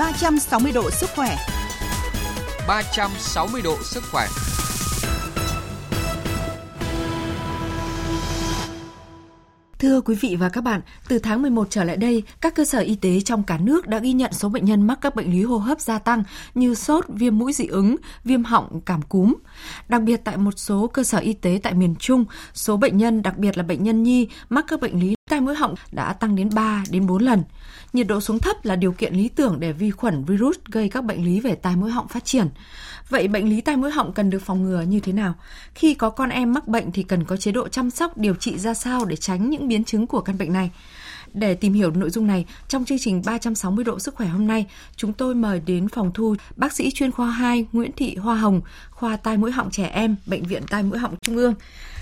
360 0.00 0.72
độ 0.72 0.90
sức 0.90 1.10
khỏe. 1.16 1.36
360 2.68 3.62
độ 3.62 3.76
sức 3.82 4.02
khỏe. 4.12 4.26
Thưa 9.78 10.00
quý 10.00 10.14
vị 10.14 10.36
và 10.36 10.48
các 10.48 10.64
bạn, 10.64 10.80
từ 11.08 11.18
tháng 11.18 11.42
11 11.42 11.66
trở 11.70 11.84
lại 11.84 11.96
đây, 11.96 12.22
các 12.40 12.54
cơ 12.54 12.64
sở 12.64 12.78
y 12.78 12.94
tế 12.94 13.20
trong 13.20 13.42
cả 13.42 13.58
nước 13.58 13.88
đã 13.88 13.98
ghi 13.98 14.12
nhận 14.12 14.32
số 14.32 14.48
bệnh 14.48 14.64
nhân 14.64 14.82
mắc 14.82 14.98
các 15.00 15.14
bệnh 15.14 15.32
lý 15.32 15.42
hô 15.42 15.58
hấp 15.58 15.80
gia 15.80 15.98
tăng 15.98 16.22
như 16.54 16.74
sốt, 16.74 17.04
viêm 17.08 17.38
mũi 17.38 17.52
dị 17.52 17.66
ứng, 17.66 17.96
viêm 18.24 18.44
họng, 18.44 18.80
cảm 18.80 19.02
cúm. 19.02 19.34
Đặc 19.88 20.02
biệt 20.02 20.20
tại 20.24 20.36
một 20.36 20.54
số 20.56 20.86
cơ 20.86 21.02
sở 21.02 21.18
y 21.18 21.32
tế 21.32 21.60
tại 21.62 21.74
miền 21.74 21.94
Trung, 21.98 22.24
số 22.54 22.76
bệnh 22.76 22.96
nhân, 22.96 23.22
đặc 23.22 23.38
biệt 23.38 23.56
là 23.56 23.62
bệnh 23.62 23.82
nhân 23.82 24.02
nhi 24.02 24.28
mắc 24.48 24.64
các 24.68 24.80
bệnh 24.80 25.00
lý 25.00 25.14
tai 25.30 25.40
mũi 25.40 25.54
họng 25.54 25.74
đã 25.92 26.12
tăng 26.12 26.36
đến 26.36 26.48
3 26.54 26.84
đến 26.90 27.06
4 27.06 27.22
lần. 27.22 27.42
Nhiệt 27.92 28.06
độ 28.06 28.20
xuống 28.20 28.38
thấp 28.38 28.64
là 28.64 28.76
điều 28.76 28.92
kiện 28.92 29.14
lý 29.14 29.28
tưởng 29.28 29.60
để 29.60 29.72
vi 29.72 29.90
khuẩn 29.90 30.24
virus 30.24 30.56
gây 30.72 30.88
các 30.88 31.04
bệnh 31.04 31.24
lý 31.24 31.40
về 31.40 31.54
tai 31.54 31.76
mũi 31.76 31.90
họng 31.90 32.08
phát 32.08 32.24
triển. 32.24 32.48
Vậy 33.08 33.28
bệnh 33.28 33.50
lý 33.50 33.60
tai 33.60 33.76
mũi 33.76 33.90
họng 33.90 34.12
cần 34.12 34.30
được 34.30 34.42
phòng 34.42 34.62
ngừa 34.62 34.82
như 34.82 35.00
thế 35.00 35.12
nào? 35.12 35.34
Khi 35.74 35.94
có 35.94 36.10
con 36.10 36.30
em 36.30 36.52
mắc 36.52 36.68
bệnh 36.68 36.92
thì 36.92 37.02
cần 37.02 37.24
có 37.24 37.36
chế 37.36 37.52
độ 37.52 37.68
chăm 37.68 37.90
sóc, 37.90 38.18
điều 38.18 38.34
trị 38.34 38.58
ra 38.58 38.74
sao 38.74 39.04
để 39.04 39.16
tránh 39.16 39.50
những 39.50 39.68
biến 39.68 39.84
chứng 39.84 40.06
của 40.06 40.20
căn 40.20 40.38
bệnh 40.38 40.52
này? 40.52 40.70
Để 41.34 41.54
tìm 41.54 41.72
hiểu 41.72 41.90
nội 41.90 42.10
dung 42.10 42.26
này, 42.26 42.44
trong 42.68 42.84
chương 42.84 42.98
trình 42.98 43.22
360 43.24 43.84
độ 43.84 43.98
sức 43.98 44.14
khỏe 44.14 44.28
hôm 44.28 44.46
nay, 44.46 44.66
chúng 44.96 45.12
tôi 45.12 45.34
mời 45.34 45.60
đến 45.66 45.88
phòng 45.88 46.10
thu 46.14 46.34
bác 46.56 46.72
sĩ 46.72 46.90
chuyên 46.90 47.10
khoa 47.10 47.30
2 47.30 47.66
Nguyễn 47.72 47.90
Thị 47.96 48.16
Hoa 48.16 48.34
Hồng, 48.34 48.60
khoa 48.90 49.16
tai 49.16 49.36
mũi 49.36 49.50
họng 49.50 49.70
trẻ 49.70 49.86
em, 49.86 50.16
Bệnh 50.26 50.44
viện 50.44 50.62
Tai 50.70 50.82
mũi 50.82 50.98
họng 50.98 51.14
Trung 51.22 51.36
ương. 51.36 51.54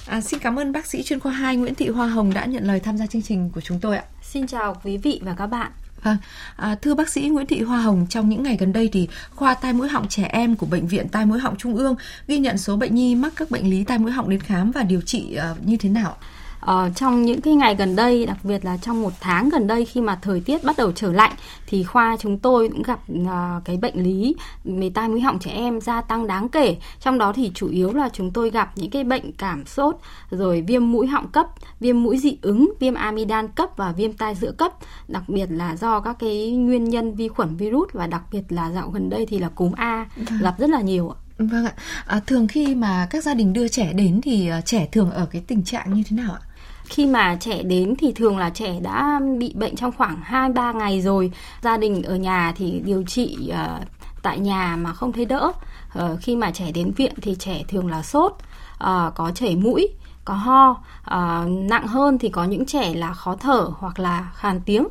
À, 0.07 0.21
xin 0.21 0.41
cảm 0.41 0.59
ơn 0.59 0.73
bác 0.73 0.87
sĩ 0.87 1.03
chuyên 1.03 1.21
khoa 1.21 1.33
2 1.33 1.57
Nguyễn 1.57 1.75
Thị 1.75 1.89
Hoa 1.89 2.09
Hồng 2.09 2.35
đã 2.35 2.45
nhận 2.45 2.67
lời 2.67 2.81
tham 2.81 2.99
gia 2.99 3.07
chương 3.07 3.23
trình 3.23 3.51
của 3.55 3.61
chúng 3.61 3.81
tôi 3.81 3.97
ạ. 3.97 4.05
Xin 4.23 4.47
chào 4.47 4.81
quý 4.85 4.97
vị 4.97 5.21
và 5.25 5.35
các 5.39 5.47
bạn. 5.47 5.73
Vâng, 6.03 6.17
à, 6.57 6.75
thưa 6.83 6.95
bác 6.95 7.09
sĩ 7.09 7.29
Nguyễn 7.29 7.47
Thị 7.47 7.63
Hoa 7.63 7.81
Hồng, 7.81 8.07
trong 8.11 8.29
những 8.29 8.43
ngày 8.43 8.57
gần 8.61 8.73
đây 8.73 8.89
thì 8.93 9.09
khoa 9.35 9.55
tai 9.55 9.73
mũi 9.73 9.89
họng 9.89 10.09
trẻ 10.09 10.25
em 10.25 10.57
của 10.57 10.67
bệnh 10.67 10.87
viện 10.87 11.09
tai 11.09 11.27
mũi 11.27 11.39
họng 11.39 11.57
Trung 11.57 11.77
ương 11.77 11.97
ghi 12.27 12.39
nhận 12.39 12.59
số 12.59 12.77
bệnh 12.77 12.95
nhi 12.95 13.15
mắc 13.15 13.33
các 13.37 13.51
bệnh 13.51 13.71
lý 13.71 13.85
tai 13.85 13.99
mũi 13.99 14.13
họng 14.13 14.29
đến 14.29 14.41
khám 14.41 14.71
và 14.71 14.83
điều 14.83 15.01
trị 15.01 15.39
uh, 15.53 15.67
như 15.67 15.77
thế 15.77 15.89
nào? 15.89 16.17
Ờ, 16.61 16.91
trong 16.95 17.23
những 17.23 17.41
cái 17.41 17.55
ngày 17.55 17.75
gần 17.75 17.97
đây, 17.97 18.27
đặc 18.27 18.39
biệt 18.43 18.65
là 18.65 18.77
trong 18.77 19.03
một 19.03 19.13
tháng 19.21 19.49
gần 19.49 19.67
đây 19.67 19.85
khi 19.85 20.01
mà 20.01 20.19
thời 20.23 20.41
tiết 20.41 20.65
bắt 20.65 20.77
đầu 20.79 20.93
trở 20.93 21.13
lạnh 21.13 21.33
thì 21.67 21.85
khoa 21.85 22.17
chúng 22.21 22.39
tôi 22.39 22.69
cũng 22.69 22.83
gặp 22.83 23.01
uh, 23.13 23.65
cái 23.65 23.77
bệnh 23.77 24.03
lý 24.03 24.35
về 24.65 24.91
tai 24.95 25.09
mũi 25.09 25.21
họng 25.21 25.39
trẻ 25.39 25.51
em 25.51 25.81
gia 25.81 26.01
tăng 26.01 26.27
đáng 26.27 26.49
kể. 26.49 26.77
Trong 27.01 27.19
đó 27.19 27.33
thì 27.33 27.51
chủ 27.55 27.69
yếu 27.69 27.93
là 27.93 28.09
chúng 28.13 28.31
tôi 28.31 28.51
gặp 28.51 28.73
những 28.77 28.91
cái 28.91 29.05
bệnh 29.05 29.33
cảm 29.33 29.67
sốt, 29.67 29.97
rồi 30.31 30.61
viêm 30.61 30.93
mũi 30.93 31.07
họng 31.07 31.29
cấp, 31.29 31.47
viêm 31.81 32.03
mũi 32.03 32.19
dị 32.19 32.39
ứng, 32.43 32.73
viêm 32.81 32.95
amidan 32.95 33.49
cấp 33.49 33.71
và 33.77 33.93
viêm 33.93 34.13
tai 34.13 34.35
giữa 34.35 34.53
cấp. 34.53 34.73
Đặc 35.09 35.23
biệt 35.29 35.47
là 35.51 35.77
do 35.77 36.01
các 36.01 36.17
cái 36.19 36.51
nguyên 36.51 36.85
nhân 36.85 37.15
vi 37.15 37.29
khuẩn 37.29 37.57
virus 37.57 37.89
và 37.93 38.07
đặc 38.07 38.23
biệt 38.33 38.43
là 38.49 38.73
dạo 38.73 38.91
gần 38.91 39.11
đây 39.11 39.27
thì 39.27 39.39
là 39.39 39.49
cúm 39.49 39.73
A 39.73 40.07
vâng. 40.17 40.39
gặp 40.43 40.55
rất 40.59 40.71
là 40.71 40.81
nhiều 40.81 41.11
ạ. 41.11 41.17
Vâng 41.39 41.67
ạ. 41.67 41.73
À, 42.07 42.21
thường 42.27 42.49
khi 42.49 42.75
mà 42.75 43.07
các 43.11 43.25
gia 43.25 43.35
đình 43.35 43.53
đưa 43.53 43.69
trẻ 43.69 43.93
đến 43.93 44.21
thì 44.21 44.51
uh, 44.59 44.67
trẻ 44.67 44.89
thường 44.93 45.11
ở 45.11 45.27
cái 45.27 45.43
tình 45.47 45.65
trạng 45.65 45.95
như 45.95 46.03
thế 46.07 46.17
nào 46.17 46.33
ạ? 46.33 46.48
Khi 46.89 47.07
mà 47.07 47.37
trẻ 47.41 47.63
đến 47.63 47.95
thì 47.99 48.13
thường 48.13 48.39
là 48.39 48.51
trẻ 48.51 48.81
đã 48.81 49.21
bị 49.39 49.53
bệnh 49.55 49.77
trong 49.77 49.93
khoảng 49.93 50.21
2-3 50.31 50.77
ngày 50.77 51.01
rồi. 51.01 51.33
Gia 51.63 51.77
đình 51.77 52.03
ở 52.03 52.17
nhà 52.17 52.53
thì 52.57 52.81
điều 52.85 53.03
trị 53.03 53.53
uh, 53.53 53.89
tại 54.23 54.39
nhà 54.39 54.77
mà 54.77 54.93
không 54.93 55.13
thấy 55.13 55.25
đỡ. 55.25 55.53
Uh, 55.99 56.21
khi 56.21 56.37
mà 56.37 56.51
trẻ 56.51 56.73
đến 56.73 56.93
viện 56.97 57.13
thì 57.23 57.37
trẻ 57.39 57.65
thường 57.69 57.91
là 57.91 58.03
sốt, 58.03 58.33
uh, 58.33 59.15
có 59.15 59.31
chảy 59.35 59.57
mũi, 59.57 59.89
có 60.25 60.35
ho. 60.35 60.71
Uh, 60.71 61.49
nặng 61.71 61.87
hơn 61.87 62.19
thì 62.19 62.29
có 62.29 62.45
những 62.45 62.67
trẻ 62.67 62.95
là 62.95 63.13
khó 63.13 63.37
thở 63.37 63.71
hoặc 63.79 63.99
là 63.99 64.29
khàn 64.35 64.61
tiếng 64.67 64.87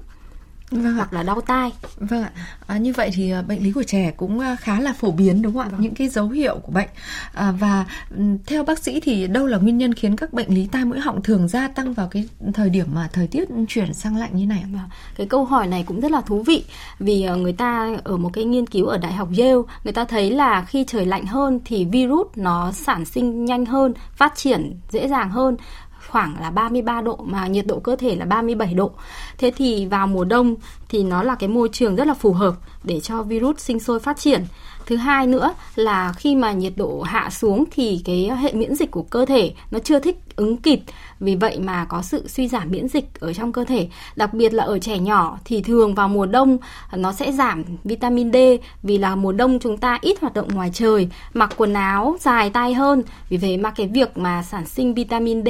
vâng 0.72 0.94
hoặc 0.94 1.14
là 1.14 1.24
đau 1.24 1.42
tai. 1.42 1.72
Vâng 1.98 2.24
ạ. 2.24 2.32
À, 2.68 2.78
như 2.78 2.94
vậy 2.94 3.10
thì 3.14 3.32
à, 3.32 3.42
bệnh 3.42 3.64
lý 3.64 3.72
của 3.72 3.84
trẻ 3.84 4.12
cũng 4.18 4.40
à, 4.40 4.56
khá 4.56 4.80
là 4.80 4.94
phổ 4.94 5.12
biến 5.12 5.42
đúng 5.42 5.54
không 5.54 5.62
ạ? 5.62 5.70
Vâng. 5.72 5.82
Những 5.82 5.96
cái 5.96 6.10
dấu 6.10 6.30
hiệu 6.30 6.60
của 6.64 6.72
bệnh. 6.72 6.90
À, 7.34 7.52
và 7.52 7.86
theo 8.46 8.64
bác 8.64 8.80
sĩ 8.80 9.00
thì 9.00 9.28
đâu 9.28 9.46
là 9.46 9.58
nguyên 9.58 9.78
nhân 9.78 9.94
khiến 9.94 10.16
các 10.16 10.34
bệnh 10.34 10.50
lý 10.56 10.68
tai 10.72 10.86
mũi 10.86 11.00
họng 11.00 11.22
thường 11.22 11.48
gia 11.48 11.68
tăng 11.68 11.94
vào 11.94 12.08
cái 12.08 12.28
thời 12.54 12.70
điểm 12.70 12.86
mà 12.94 13.10
thời 13.14 13.28
tiết 13.28 13.50
chuyển 13.68 13.94
sang 13.94 14.18
lạnh 14.18 14.30
như 14.34 14.46
này 14.46 14.60
ạ? 14.64 14.70
Vâng. 14.74 14.90
Cái 15.16 15.28
câu 15.28 15.46
hỏi 15.46 15.68
này 15.68 15.84
cũng 15.88 16.00
rất 16.00 16.12
là 16.12 16.22
thú 16.22 16.44
vị 16.44 16.64
vì 17.00 17.24
à, 17.24 17.36
người 17.36 17.54
ta 17.54 17.98
ở 18.04 18.18
một 18.18 18.30
cái 18.34 18.46
nghiên 18.46 18.68
cứu 18.68 18.86
ở 18.86 18.98
đại 18.98 19.14
học 19.14 19.30
Yale 19.38 19.54
người 19.84 19.94
ta 19.94 20.06
thấy 20.06 20.32
là 20.32 20.66
khi 20.66 20.84
trời 20.88 21.06
lạnh 21.06 21.26
hơn 21.26 21.60
thì 21.66 21.86
virus 21.86 22.28
nó 22.36 22.72
sản 22.72 23.06
sinh 23.06 23.46
nhanh 23.46 23.66
hơn, 23.66 23.94
phát 24.16 24.34
triển 24.36 24.80
dễ 24.90 25.08
dàng 25.08 25.30
hơn 25.30 25.58
khoảng 26.10 26.42
là 26.42 26.50
33 26.52 27.02
độ 27.02 27.20
mà 27.24 27.48
nhiệt 27.48 27.68
độ 27.68 27.80
cơ 27.80 27.96
thể 27.96 28.16
là 28.16 28.26
37 28.26 28.74
độ. 28.74 28.92
Thế 29.38 29.52
thì 29.56 29.86
vào 29.86 30.08
mùa 30.08 30.24
đông 30.24 30.56
thì 30.90 31.04
nó 31.04 31.24
là 31.24 31.36
cái 31.36 31.50
môi 31.50 31.70
trường 31.72 31.96
rất 31.96 32.08
là 32.08 32.14
phù 32.14 32.34
hợp 32.34 32.56
để 32.84 33.00
cho 33.00 33.24
virus 33.24 33.58
sinh 33.58 33.80
sôi 33.80 34.00
phát 34.00 34.18
triển. 34.18 34.46
Thứ 34.86 34.96
hai 34.96 35.28
nữa 35.28 35.54
là 35.76 36.14
khi 36.14 36.36
mà 36.36 36.52
nhiệt 36.52 36.74
độ 36.76 37.02
hạ 37.02 37.30
xuống 37.30 37.64
thì 37.72 38.02
cái 38.06 38.32
hệ 38.38 38.54
miễn 38.54 38.76
dịch 38.76 38.92
của 38.92 39.02
cơ 39.02 39.26
thể 39.26 39.54
nó 39.72 39.80
chưa 39.80 40.00
thích 40.00 40.18
ứng 40.36 40.58
kịp 40.58 40.80
vì 41.20 41.36
vậy 41.36 41.60
mà 41.60 41.86
có 41.86 42.02
sự 42.02 42.28
suy 42.28 42.48
giảm 42.48 42.72
miễn 42.72 42.88
dịch 42.88 43.20
ở 43.20 43.34
trong 43.34 43.52
cơ 43.52 43.64
thể 43.64 43.88
đặc 44.16 44.34
biệt 44.34 44.54
là 44.54 44.64
ở 44.64 44.80
trẻ 44.80 44.98
nhỏ 44.98 45.38
thì 45.46 45.62
thường 45.62 45.96
vào 45.96 46.08
mùa 46.08 46.26
đông 46.26 46.58
nó 46.94 47.14
sẽ 47.14 47.32
giảm 47.32 47.64
vitamin 47.84 48.32
D. 48.32 48.36
Vì 48.84 48.98
là 48.98 49.16
mùa 49.16 49.32
đông 49.32 49.60
chúng 49.60 49.78
ta 49.78 49.98
ít 50.02 50.20
hoạt 50.22 50.34
động 50.34 50.48
ngoài 50.54 50.70
trời 50.74 51.10
mặc 51.34 51.54
quần 51.58 51.74
áo 51.74 52.18
dài 52.20 52.50
tay 52.50 52.74
hơn. 52.74 53.04
Vì 53.30 53.38
vậy 53.38 53.58
mà 53.58 53.72
cái 53.72 53.88
việc 53.88 54.18
mà 54.18 54.44
sản 54.44 54.66
sinh 54.66 54.94
vitamin 54.94 55.44
D 55.46 55.50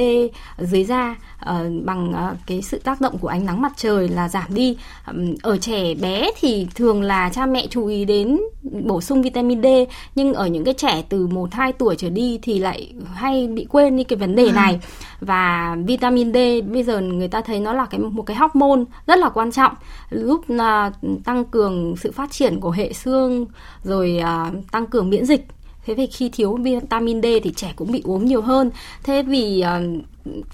dưới 0.58 0.84
da 0.84 1.10
uh, 1.10 1.84
bằng 1.84 2.10
uh, 2.10 2.38
cái 2.46 2.62
sự 2.62 2.78
tác 2.78 3.00
động 3.00 3.18
của 3.18 3.28
ánh 3.28 3.46
nắng 3.46 3.62
mặt 3.62 3.72
trời 3.76 4.08
là 4.08 4.28
giảm 4.28 4.54
đi. 4.54 4.76
Um, 5.06 5.34
ở 5.42 5.58
trẻ 5.58 5.94
bé 5.94 6.30
thì 6.40 6.66
thường 6.74 7.02
là 7.02 7.30
cha 7.30 7.46
mẹ 7.46 7.66
chú 7.70 7.86
ý 7.86 8.04
đến 8.04 8.38
bổ 8.84 9.00
sung 9.00 9.22
vitamin 9.22 9.62
D 9.62 9.66
nhưng 10.14 10.34
ở 10.34 10.46
những 10.46 10.64
cái 10.64 10.74
trẻ 10.74 11.02
từ 11.08 11.26
1 11.26 11.54
2 11.54 11.72
tuổi 11.72 11.96
trở 11.96 12.10
đi 12.10 12.38
thì 12.42 12.58
lại 12.58 12.92
hay 13.14 13.46
bị 13.46 13.66
quên 13.70 13.96
đi 13.96 14.04
cái 14.04 14.16
vấn 14.16 14.36
đề 14.36 14.52
này. 14.52 14.80
Và 15.20 15.57
vitamin 15.86 16.32
D 16.32 16.36
bây 16.72 16.82
giờ 16.82 17.00
người 17.00 17.28
ta 17.28 17.40
thấy 17.40 17.60
nó 17.60 17.72
là 17.72 17.86
cái 17.86 18.00
một 18.00 18.22
cái 18.22 18.36
hormone 18.36 18.80
rất 19.06 19.18
là 19.18 19.28
quan 19.28 19.52
trọng 19.52 19.74
giúp 20.10 20.40
uh, 20.52 21.24
tăng 21.24 21.44
cường 21.44 21.96
sự 21.96 22.12
phát 22.12 22.30
triển 22.30 22.60
của 22.60 22.70
hệ 22.70 22.92
xương 22.92 23.46
rồi 23.84 24.20
uh, 24.22 24.70
tăng 24.72 24.86
cường 24.86 25.10
miễn 25.10 25.26
dịch. 25.26 25.46
Thế 25.86 25.94
vì 25.94 26.06
khi 26.06 26.28
thiếu 26.28 26.56
vitamin 26.56 27.22
D 27.22 27.26
thì 27.42 27.52
trẻ 27.56 27.72
cũng 27.76 27.92
bị 27.92 28.02
uống 28.04 28.24
nhiều 28.24 28.42
hơn. 28.42 28.70
Thế 29.02 29.22
vì 29.22 29.64
uh, 29.66 30.04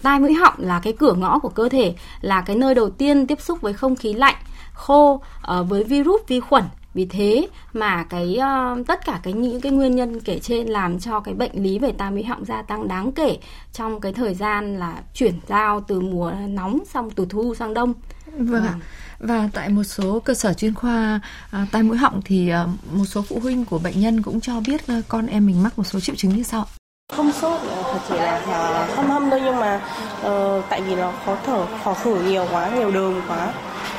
tai 0.03 0.21
mũi 0.21 0.35
họng 0.35 0.55
là 0.59 0.81
cái 0.81 0.93
cửa 0.93 1.13
ngõ 1.13 1.39
của 1.39 1.49
cơ 1.49 1.69
thể 1.69 1.95
là 2.21 2.41
cái 2.41 2.57
nơi 2.57 2.75
đầu 2.75 2.91
tiên 2.91 3.27
tiếp 3.27 3.41
xúc 3.41 3.61
với 3.61 3.73
không 3.73 3.97
khí 3.97 4.13
lạnh 4.13 4.37
khô 4.75 5.13
uh, 5.15 5.69
với 5.69 5.85
virus 5.85 6.21
vi 6.27 6.41
khuẩn 6.41 6.65
vì 6.94 7.05
thế 7.05 7.49
mà 7.72 8.05
cái 8.05 8.38
uh, 8.38 8.87
tất 8.87 9.05
cả 9.05 9.21
cái 9.22 9.32
những 9.32 9.60
cái 9.60 9.72
nguyên 9.72 9.97
nhân 9.97 10.21
kể 10.21 10.38
trên 10.38 10.66
làm 10.66 10.99
cho 10.99 11.21
cái 11.21 11.34
bệnh 11.34 11.62
lý 11.62 11.78
về 11.78 11.93
tai 11.99 12.10
mũi 12.10 12.25
họng 12.25 12.44
gia 12.44 12.62
tăng 12.62 12.88
đáng 12.88 13.12
kể 13.12 13.38
trong 13.72 14.00
cái 14.00 14.12
thời 14.12 14.34
gian 14.34 14.78
là 14.78 15.03
chuyển 15.15 15.34
giao 15.49 15.81
từ 15.81 16.00
mùa 16.00 16.32
nóng 16.49 16.78
xong 16.93 17.10
từ 17.10 17.27
thu 17.31 17.55
sang 17.55 17.75
đông. 17.75 17.93
Vâng 18.38 18.65
ạ. 18.65 18.75
Và 19.19 19.49
tại 19.53 19.69
một 19.69 19.84
số 19.84 20.21
cơ 20.21 20.34
sở 20.34 20.53
chuyên 20.53 20.75
khoa 20.75 21.21
à, 21.50 21.66
tai 21.72 21.82
mũi 21.82 21.97
họng 21.97 22.22
thì 22.25 22.49
à, 22.49 22.66
một 22.93 23.05
số 23.05 23.22
phụ 23.22 23.38
huynh 23.43 23.65
của 23.65 23.78
bệnh 23.78 24.00
nhân 24.00 24.22
cũng 24.22 24.41
cho 24.41 24.61
biết 24.66 24.87
à, 24.87 25.00
con 25.09 25.26
em 25.26 25.47
mình 25.47 25.62
mắc 25.62 25.78
một 25.78 25.84
số 25.84 26.00
triệu 26.00 26.15
chứng 26.15 26.37
như 26.37 26.43
sau. 26.43 26.66
Không 27.12 27.32
sốt, 27.32 27.61
thật 27.84 27.99
chỉ 28.09 28.15
là 28.15 28.38
uh, 28.38 28.97
hâm 28.97 29.11
hâm 29.11 29.31
thôi 29.31 29.41
nhưng 29.44 29.56
mà 29.56 29.81
uh, 30.26 30.65
tại 30.71 30.82
vì 30.82 30.94
nó 30.94 31.12
khó 31.26 31.37
thở, 31.47 31.66
khó 31.84 31.94
thở 32.05 32.15
nhiều 32.15 32.47
quá, 32.50 32.71
nhiều 32.76 32.91
đờm 32.91 33.21
quá 33.28 33.53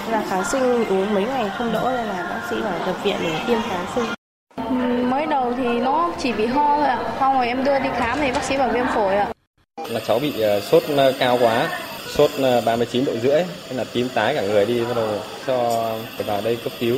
là 0.09 0.23
kháng 0.29 0.43
sinh 0.51 0.85
uống 0.85 1.13
mấy 1.13 1.23
ngày 1.23 1.51
không 1.57 1.73
đỡ 1.73 1.93
nên 1.97 2.07
là 2.07 2.27
bác 2.29 2.47
sĩ 2.49 2.61
bảo 2.61 2.79
nhập 2.85 2.95
viện 3.03 3.15
để 3.23 3.39
tiêm 3.47 3.59
kháng 3.69 3.85
sinh. 3.95 4.05
Mới 5.09 5.25
đầu 5.25 5.53
thì 5.57 5.67
nó 5.79 6.11
chỉ 6.19 6.33
bị 6.33 6.45
ho 6.45 6.77
thôi 6.77 6.87
ạ. 6.87 6.99
Sau 7.19 7.33
rồi 7.33 7.47
em 7.47 7.63
đưa 7.63 7.79
đi 7.79 7.89
khám 7.97 8.17
thì 8.21 8.31
bác 8.31 8.43
sĩ 8.43 8.57
bảo 8.57 8.69
viêm 8.69 8.85
phổi 8.95 9.15
ạ. 9.15 9.27
Là 9.89 9.99
cháu 9.99 10.19
bị 10.19 10.41
ờ, 10.41 10.59
sốt 10.59 10.83
ờ, 10.97 11.13
cao 11.19 11.37
quá 11.41 11.67
sốt 12.15 12.31
39 12.65 13.05
ờ, 13.05 13.13
độ 13.13 13.19
rưỡi 13.19 13.43
nên 13.69 13.77
là 13.77 13.83
tím 13.93 14.09
tái 14.13 14.35
cả 14.35 14.41
người 14.41 14.65
đi 14.65 14.85
bắt 14.85 14.93
đầu 14.95 15.07
cho 15.47 15.89
phải 16.15 16.25
vào 16.27 16.41
đây 16.41 16.55
cấp 16.63 16.73
cứu 16.79 16.97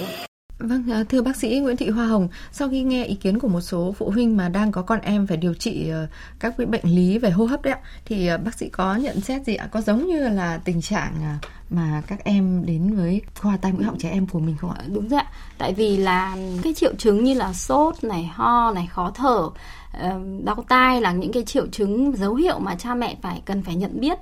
Vâng, 0.59 0.91
à, 0.91 1.03
thưa 1.09 1.21
bác 1.21 1.35
sĩ 1.35 1.59
Nguyễn 1.59 1.77
Thị 1.77 1.89
Hoa 1.89 2.05
Hồng, 2.05 2.27
sau 2.51 2.69
khi 2.69 2.83
nghe 2.83 3.05
ý 3.05 3.15
kiến 3.15 3.39
của 3.39 3.47
một 3.47 3.61
số 3.61 3.95
phụ 3.97 4.09
huynh 4.09 4.37
mà 4.37 4.49
đang 4.49 4.71
có 4.71 4.81
con 4.81 4.99
em 5.01 5.27
phải 5.27 5.37
điều 5.37 5.53
trị 5.53 5.89
ờ, 5.89 6.07
các 6.39 6.53
cái 6.57 6.67
bệnh 6.67 6.85
lý 6.85 7.17
về 7.17 7.29
hô 7.29 7.45
hấp 7.45 7.61
đấy 7.61 7.73
ạ, 7.73 7.79
thì 8.05 8.27
ờ, 8.27 8.37
bác 8.37 8.53
sĩ 8.53 8.69
có 8.69 8.95
nhận 8.95 9.21
xét 9.21 9.45
gì 9.45 9.55
ạ? 9.55 9.67
Có 9.71 9.81
giống 9.81 10.07
như 10.07 10.29
là 10.29 10.57
tình 10.57 10.81
trạng 10.81 11.13
à, 11.21 11.39
mà 11.69 12.01
các 12.07 12.23
em 12.23 12.65
đến 12.65 12.95
với 12.95 13.21
khoa 13.39 13.57
tai 13.57 13.73
mũi 13.73 13.83
họng 13.83 13.97
trẻ 13.97 14.09
em 14.09 14.27
của 14.27 14.39
mình 14.39 14.55
không 14.57 14.71
ạ? 14.71 14.81
Đúng 14.93 15.07
rồi 15.09 15.19
ạ. 15.19 15.31
Tại 15.57 15.73
vì 15.73 15.97
là 15.97 16.37
cái 16.63 16.73
triệu 16.73 16.95
chứng 16.97 17.23
như 17.23 17.33
là 17.33 17.53
sốt 17.53 18.03
này, 18.03 18.31
ho 18.33 18.71
này, 18.71 18.87
khó 18.91 19.11
thở, 19.15 19.49
đau 20.43 20.65
tai 20.67 21.01
là 21.01 21.11
những 21.11 21.31
cái 21.31 21.43
triệu 21.43 21.67
chứng, 21.67 22.15
dấu 22.17 22.35
hiệu 22.35 22.59
mà 22.59 22.75
cha 22.75 22.95
mẹ 22.95 23.15
phải, 23.21 23.41
cần 23.45 23.63
phải 23.63 23.75
nhận 23.75 23.99
biết 23.99 24.17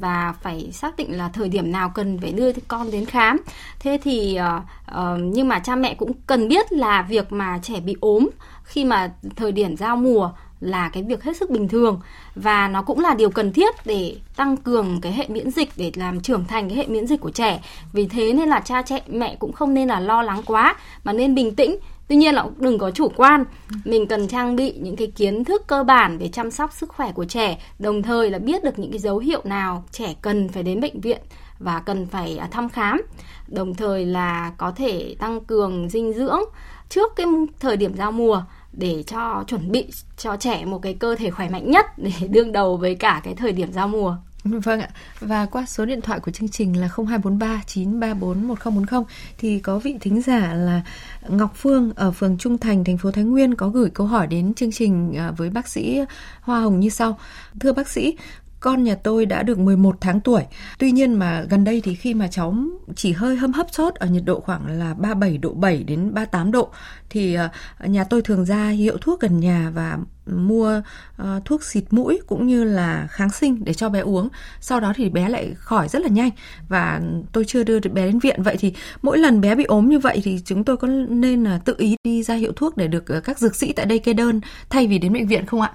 và 0.00 0.34
phải 0.42 0.70
xác 0.72 0.96
định 0.96 1.18
là 1.18 1.28
thời 1.28 1.48
điểm 1.48 1.72
nào 1.72 1.92
cần 1.94 2.18
phải 2.18 2.32
đưa 2.32 2.52
con 2.68 2.90
đến 2.90 3.04
khám. 3.04 3.40
Thế 3.80 3.98
thì 4.02 4.38
ờ, 4.86 5.18
nhưng 5.20 5.48
mà 5.48 5.58
cha 5.58 5.76
mẹ 5.76 5.94
cũng 5.94 6.12
cần 6.26 6.48
biết 6.48 6.72
là 6.72 7.02
việc 7.02 7.32
mà 7.32 7.58
trẻ 7.62 7.80
bị 7.80 7.96
ốm 8.00 8.28
khi 8.64 8.84
mà 8.84 9.12
thời 9.36 9.52
điểm 9.52 9.76
giao 9.76 9.96
mùa 9.96 10.30
là 10.60 10.88
cái 10.88 11.02
việc 11.02 11.22
hết 11.22 11.36
sức 11.36 11.50
bình 11.50 11.68
thường 11.68 12.00
và 12.34 12.68
nó 12.68 12.82
cũng 12.82 13.00
là 13.00 13.14
điều 13.14 13.30
cần 13.30 13.52
thiết 13.52 13.74
để 13.84 14.16
tăng 14.36 14.56
cường 14.56 15.00
cái 15.00 15.12
hệ 15.12 15.26
miễn 15.28 15.50
dịch, 15.50 15.68
để 15.76 15.92
làm 15.94 16.20
trưởng 16.20 16.44
thành 16.44 16.68
cái 16.68 16.78
hệ 16.78 16.86
miễn 16.86 17.06
dịch 17.06 17.20
của 17.20 17.30
trẻ. 17.30 17.60
Vì 17.92 18.06
thế 18.06 18.32
nên 18.32 18.48
là 18.48 18.60
cha, 18.60 18.82
trẻ, 18.82 19.00
mẹ 19.06 19.36
cũng 19.38 19.52
không 19.52 19.74
nên 19.74 19.88
là 19.88 20.00
lo 20.00 20.22
lắng 20.22 20.42
quá, 20.46 20.76
mà 21.04 21.12
nên 21.12 21.34
bình 21.34 21.54
tĩnh 21.54 21.76
Tuy 22.10 22.16
nhiên 22.16 22.34
là 22.34 22.46
đừng 22.58 22.78
có 22.78 22.90
chủ 22.90 23.08
quan, 23.16 23.44
mình 23.84 24.06
cần 24.06 24.28
trang 24.28 24.56
bị 24.56 24.72
những 24.72 24.96
cái 24.96 25.06
kiến 25.06 25.44
thức 25.44 25.66
cơ 25.66 25.84
bản 25.84 26.18
về 26.18 26.28
chăm 26.28 26.50
sóc 26.50 26.72
sức 26.72 26.88
khỏe 26.88 27.12
của 27.12 27.24
trẻ, 27.24 27.58
đồng 27.78 28.02
thời 28.02 28.30
là 28.30 28.38
biết 28.38 28.64
được 28.64 28.78
những 28.78 28.90
cái 28.90 28.98
dấu 28.98 29.18
hiệu 29.18 29.40
nào 29.44 29.84
trẻ 29.90 30.14
cần 30.22 30.48
phải 30.48 30.62
đến 30.62 30.80
bệnh 30.80 31.00
viện 31.00 31.20
và 31.58 31.80
cần 31.80 32.06
phải 32.06 32.36
à, 32.36 32.48
thăm 32.50 32.68
khám. 32.68 33.02
Đồng 33.48 33.74
thời 33.74 34.06
là 34.06 34.52
có 34.58 34.70
thể 34.70 35.16
tăng 35.18 35.40
cường 35.40 35.88
dinh 35.88 36.12
dưỡng 36.12 36.40
trước 36.88 37.12
cái 37.16 37.26
thời 37.60 37.76
điểm 37.76 37.96
giao 37.96 38.12
mùa 38.12 38.42
để 38.72 39.02
cho 39.06 39.44
chuẩn 39.46 39.72
bị 39.72 39.86
cho 40.16 40.36
trẻ 40.36 40.64
một 40.64 40.78
cái 40.82 40.94
cơ 40.94 41.14
thể 41.16 41.30
khỏe 41.30 41.48
mạnh 41.48 41.70
nhất 41.70 41.86
để 41.96 42.12
đương 42.28 42.52
đầu 42.52 42.76
với 42.76 42.94
cả 42.94 43.20
cái 43.24 43.34
thời 43.34 43.52
điểm 43.52 43.72
giao 43.72 43.88
mùa. 43.88 44.16
Vâng 44.44 44.80
ạ. 44.80 44.88
Và 45.20 45.46
qua 45.46 45.66
số 45.66 45.84
điện 45.84 46.00
thoại 46.00 46.20
của 46.20 46.30
chương 46.30 46.48
trình 46.48 46.80
là 46.80 46.88
0243 46.96 47.62
934 47.66 48.48
1040 48.48 49.02
thì 49.38 49.58
có 49.58 49.78
vị 49.78 49.96
thính 50.00 50.22
giả 50.22 50.54
là 50.54 50.82
Ngọc 51.28 51.52
Phương 51.56 51.92
ở 51.96 52.12
phường 52.12 52.38
Trung 52.38 52.58
Thành, 52.58 52.84
thành 52.84 52.98
phố 52.98 53.10
Thái 53.10 53.24
Nguyên 53.24 53.54
có 53.54 53.68
gửi 53.68 53.90
câu 53.94 54.06
hỏi 54.06 54.26
đến 54.26 54.54
chương 54.54 54.72
trình 54.72 55.14
à, 55.16 55.30
với 55.30 55.50
bác 55.50 55.68
sĩ 55.68 56.00
Hoa 56.40 56.60
Hồng 56.60 56.80
như 56.80 56.88
sau. 56.88 57.18
Thưa 57.60 57.72
bác 57.72 57.88
sĩ, 57.88 58.16
con 58.60 58.84
nhà 58.84 58.94
tôi 58.94 59.26
đã 59.26 59.42
được 59.42 59.58
11 59.58 59.96
tháng 60.00 60.20
tuổi. 60.20 60.42
Tuy 60.78 60.92
nhiên 60.92 61.14
mà 61.14 61.44
gần 61.50 61.64
đây 61.64 61.80
thì 61.84 61.94
khi 61.94 62.14
mà 62.14 62.28
cháu 62.28 62.54
chỉ 62.96 63.12
hơi 63.12 63.36
hâm 63.36 63.52
hấp 63.52 63.66
sốt 63.70 63.94
ở 63.94 64.06
nhiệt 64.06 64.22
độ 64.26 64.40
khoảng 64.40 64.78
là 64.78 64.94
37 64.94 65.38
độ 65.38 65.54
7 65.54 65.84
đến 65.84 66.14
38 66.14 66.52
độ 66.52 66.70
thì 67.10 67.34
ờ, 67.34 67.48
nhà 67.84 68.04
tôi 68.04 68.22
thường 68.22 68.44
ra 68.44 68.68
hiệu 68.68 68.96
thuốc 69.00 69.20
gần 69.20 69.40
nhà 69.40 69.70
và 69.74 69.98
mua 70.26 70.82
uh, 71.22 71.44
thuốc 71.44 71.62
xịt 71.62 71.84
mũi 71.90 72.20
cũng 72.26 72.46
như 72.46 72.64
là 72.64 73.06
kháng 73.10 73.30
sinh 73.30 73.64
để 73.64 73.74
cho 73.74 73.88
bé 73.88 74.00
uống. 74.00 74.28
Sau 74.60 74.80
đó 74.80 74.92
thì 74.96 75.10
bé 75.10 75.28
lại 75.28 75.54
khỏi 75.56 75.88
rất 75.88 76.02
là 76.02 76.08
nhanh 76.08 76.30
và 76.68 77.00
tôi 77.32 77.44
chưa 77.44 77.62
đưa 77.62 77.80
bé 77.80 78.06
đến 78.06 78.18
viện. 78.18 78.42
Vậy 78.42 78.56
thì 78.60 78.74
mỗi 79.02 79.18
lần 79.18 79.40
bé 79.40 79.54
bị 79.54 79.64
ốm 79.64 79.88
như 79.88 79.98
vậy 79.98 80.20
thì 80.24 80.40
chúng 80.44 80.64
tôi 80.64 80.76
có 80.76 80.88
nên 81.08 81.44
là 81.44 81.58
tự 81.58 81.74
ý 81.78 81.96
đi 82.04 82.22
ra 82.22 82.34
hiệu 82.34 82.52
thuốc 82.56 82.76
để 82.76 82.88
được 82.88 83.04
các 83.24 83.38
dược 83.38 83.56
sĩ 83.56 83.72
tại 83.72 83.86
đây 83.86 83.98
kê 83.98 84.12
đơn 84.12 84.40
thay 84.70 84.86
vì 84.86 84.98
đến 84.98 85.12
bệnh 85.12 85.26
viện 85.26 85.46
không 85.46 85.60
ạ? 85.60 85.72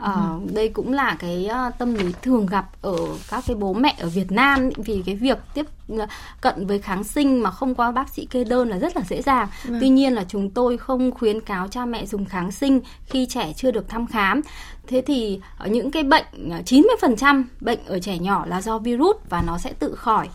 Ờ, 0.00 0.14
ừ. 0.14 0.54
đây 0.54 0.68
cũng 0.68 0.92
là 0.92 1.16
cái 1.18 1.48
uh, 1.68 1.78
tâm 1.78 1.94
lý 1.94 2.12
thường 2.22 2.46
gặp 2.46 2.66
ở 2.82 2.96
các 3.30 3.44
cái 3.46 3.56
bố 3.56 3.72
mẹ 3.72 3.96
ở 4.00 4.08
Việt 4.08 4.32
Nam 4.32 4.70
vì 4.76 5.02
cái 5.06 5.14
việc 5.14 5.38
tiếp 5.54 5.66
uh, 5.92 6.00
cận 6.40 6.66
với 6.66 6.78
kháng 6.78 7.04
sinh 7.04 7.42
mà 7.42 7.50
không 7.50 7.74
qua 7.74 7.90
bác 7.90 8.08
sĩ 8.08 8.26
kê 8.30 8.44
đơn 8.44 8.68
là 8.68 8.78
rất 8.78 8.96
là 8.96 9.02
dễ 9.08 9.22
dàng. 9.22 9.48
Ừ. 9.68 9.76
Tuy 9.80 9.88
nhiên 9.88 10.14
là 10.14 10.24
chúng 10.28 10.50
tôi 10.50 10.76
không 10.76 11.10
khuyến 11.10 11.40
cáo 11.40 11.68
cha 11.68 11.84
mẹ 11.84 12.06
dùng 12.06 12.24
kháng 12.24 12.52
sinh 12.52 12.80
khi 13.06 13.26
trẻ 13.26 13.52
chưa 13.56 13.70
được 13.70 13.88
thăm 13.88 14.06
khám. 14.06 14.40
Thế 14.86 15.02
thì 15.06 15.40
những 15.66 15.90
cái 15.90 16.02
bệnh 16.02 16.24
90% 16.66 17.44
bệnh 17.60 17.78
ở 17.86 17.98
trẻ 17.98 18.18
nhỏ 18.18 18.44
là 18.46 18.60
do 18.60 18.78
virus 18.78 19.16
và 19.28 19.42
nó 19.42 19.58
sẽ 19.58 19.72
tự 19.72 19.94
khỏi 19.94 20.28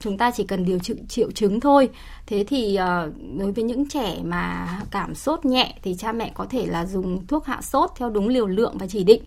chúng 0.00 0.18
ta 0.18 0.30
chỉ 0.30 0.44
cần 0.44 0.64
điều 0.64 0.78
trị 0.78 0.94
triệu 1.08 1.30
chứng 1.30 1.60
thôi. 1.60 1.88
Thế 2.26 2.44
thì 2.48 2.78
uh, 2.78 3.14
đối 3.38 3.52
với 3.52 3.64
những 3.64 3.88
trẻ 3.88 4.16
mà 4.24 4.68
cảm 4.90 5.14
sốt 5.14 5.44
nhẹ 5.44 5.74
thì 5.82 5.94
cha 5.98 6.12
mẹ 6.12 6.32
có 6.34 6.44
thể 6.44 6.66
là 6.66 6.86
dùng 6.86 7.26
thuốc 7.26 7.46
hạ 7.46 7.62
sốt 7.62 7.90
theo 7.96 8.10
đúng 8.10 8.28
liều 8.28 8.46
lượng 8.46 8.78
và 8.78 8.86
chỉ 8.86 9.04
định. 9.04 9.22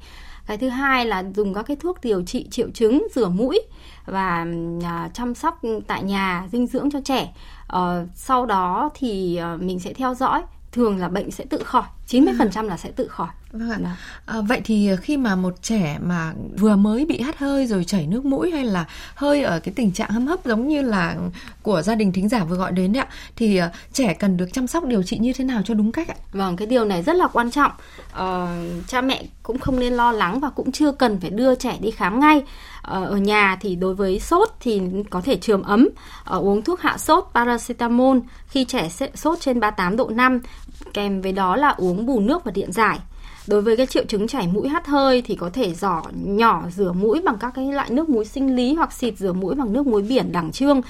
Cái 0.46 0.58
thứ 0.58 0.70
hai 0.70 1.06
là 1.06 1.24
dùng 1.36 1.54
các 1.54 1.64
cái 1.64 1.78
thuốc 1.78 1.98
điều 2.04 2.24
trị 2.24 2.48
triệu 2.52 2.70
chứng 2.74 3.08
rửa 3.16 3.30
mũi 3.30 3.62
và 4.06 4.48
uh, 4.78 5.14
chăm 5.14 5.36
sóc 5.36 5.62
tại 5.88 6.04
nhà 6.04 6.48
dinh 6.52 6.68
dưỡng 6.68 6.92
cho 6.92 7.02
trẻ. 7.02 7.34
Uh, 7.76 7.80
sau 8.16 8.46
đó 8.46 8.90
thì 8.96 9.40
uh, 9.56 9.62
mình 9.62 9.80
sẽ 9.80 9.94
theo 9.94 10.14
dõi 10.14 10.42
thường 10.72 10.98
là 10.98 11.10
bệnh 11.10 11.32
sẽ 11.32 11.46
tự 11.50 11.64
khỏi 11.64 11.84
90% 12.08 12.64
là 12.64 12.78
sẽ 12.78 12.92
tự 12.92 13.08
khỏi 13.08 13.30
Vâng 13.52 13.84
ạ. 13.84 13.96
À, 14.26 14.42
vậy 14.42 14.62
thì 14.64 14.90
khi 15.02 15.18
mà 15.18 15.36
một 15.36 15.54
trẻ 15.62 15.98
mà 16.02 16.34
vừa 16.58 16.76
mới 16.76 17.06
bị 17.06 17.22
hắt 17.22 17.38
hơi 17.38 17.68
rồi 17.68 17.84
chảy 17.84 18.08
nước 18.08 18.26
mũi 18.26 18.52
hay 18.52 18.66
là 18.66 18.86
hơi 19.16 19.44
ở 19.44 19.60
cái 19.60 19.74
tình 19.76 19.92
trạng 19.92 20.10
hâm 20.10 20.28
hấp 20.28 20.46
giống 20.46 20.68
như 20.68 20.82
là 20.82 21.16
của 21.62 21.82
gia 21.82 21.96
đình 21.96 22.12
thính 22.12 22.30
giả 22.30 22.44
vừa 22.44 22.56
gọi 22.56 22.72
đến 22.72 22.94
đấy 22.94 23.04
ạ, 23.04 23.14
thì 23.36 23.62
uh, 23.62 23.66
trẻ 23.94 24.14
cần 24.14 24.38
được 24.38 24.54
chăm 24.54 24.68
sóc 24.68 24.86
điều 24.86 25.04
trị 25.04 25.18
như 25.18 25.34
thế 25.34 25.44
nào 25.44 25.62
cho 25.66 25.74
đúng 25.74 25.92
cách 25.92 26.08
ạ? 26.08 26.16
Vâng, 26.32 26.56
cái 26.56 26.68
điều 26.68 26.86
này 26.86 27.04
rất 27.04 27.16
là 27.16 27.28
quan 27.28 27.52
trọng. 27.52 27.72
Uh, 28.12 28.88
cha 28.88 29.02
mẹ 29.02 29.24
cũng 29.44 29.60
không 29.60 29.80
nên 29.80 29.94
lo 29.94 30.12
lắng 30.12 30.40
và 30.40 30.50
cũng 30.50 30.72
chưa 30.72 30.92
cần 30.92 31.20
phải 31.20 31.30
đưa 31.30 31.56
trẻ 31.56 31.78
đi 31.82 31.92
khám 31.92 32.20
ngay. 32.20 32.44
Ờ, 32.82 33.06
ở 33.06 33.18
nhà 33.18 33.58
thì 33.62 33.76
đối 33.76 33.96
với 33.96 34.20
sốt 34.20 34.50
thì 34.60 34.82
có 35.10 35.22
thể 35.22 35.36
trường 35.36 35.64
ấm, 35.64 35.90
ờ, 36.24 36.40
uống 36.40 36.62
thuốc 36.62 36.80
hạ 36.80 36.98
sốt 36.98 37.26
paracetamol 37.34 38.18
khi 38.48 38.66
trẻ 38.66 38.90
sốt 39.16 39.40
trên 39.40 39.60
38 39.60 39.98
độ 39.98 40.10
5 40.10 40.40
kèm 40.94 41.22
với 41.22 41.32
đó 41.32 41.56
là 41.56 41.70
uống 41.70 42.06
bù 42.06 42.20
nước 42.20 42.44
và 42.44 42.52
điện 42.52 42.72
giải 42.72 43.00
Đối 43.48 43.62
với 43.62 43.78
cái 43.78 43.86
triệu 43.86 44.04
chứng 44.08 44.28
chảy 44.28 44.48
mũi 44.48 44.70
hắt 44.70 44.88
hơi 44.88 45.22
thì 45.22 45.36
có 45.36 45.50
thể 45.54 45.74
giỏ 45.74 46.02
nhỏ 46.14 46.64
rửa 46.76 46.92
mũi 46.92 47.22
bằng 47.26 47.38
các 47.40 47.52
cái 47.56 47.72
loại 47.72 47.90
nước 47.90 48.10
muối 48.10 48.26
sinh 48.26 48.56
lý 48.56 48.74
hoặc 48.74 48.94
xịt 48.94 49.18
rửa 49.18 49.34
mũi 49.34 49.56
bằng 49.56 49.74
nước 49.74 49.88
muối 49.88 50.02
biển 50.02 50.32
đẳng 50.32 50.52
trương. 50.52 50.82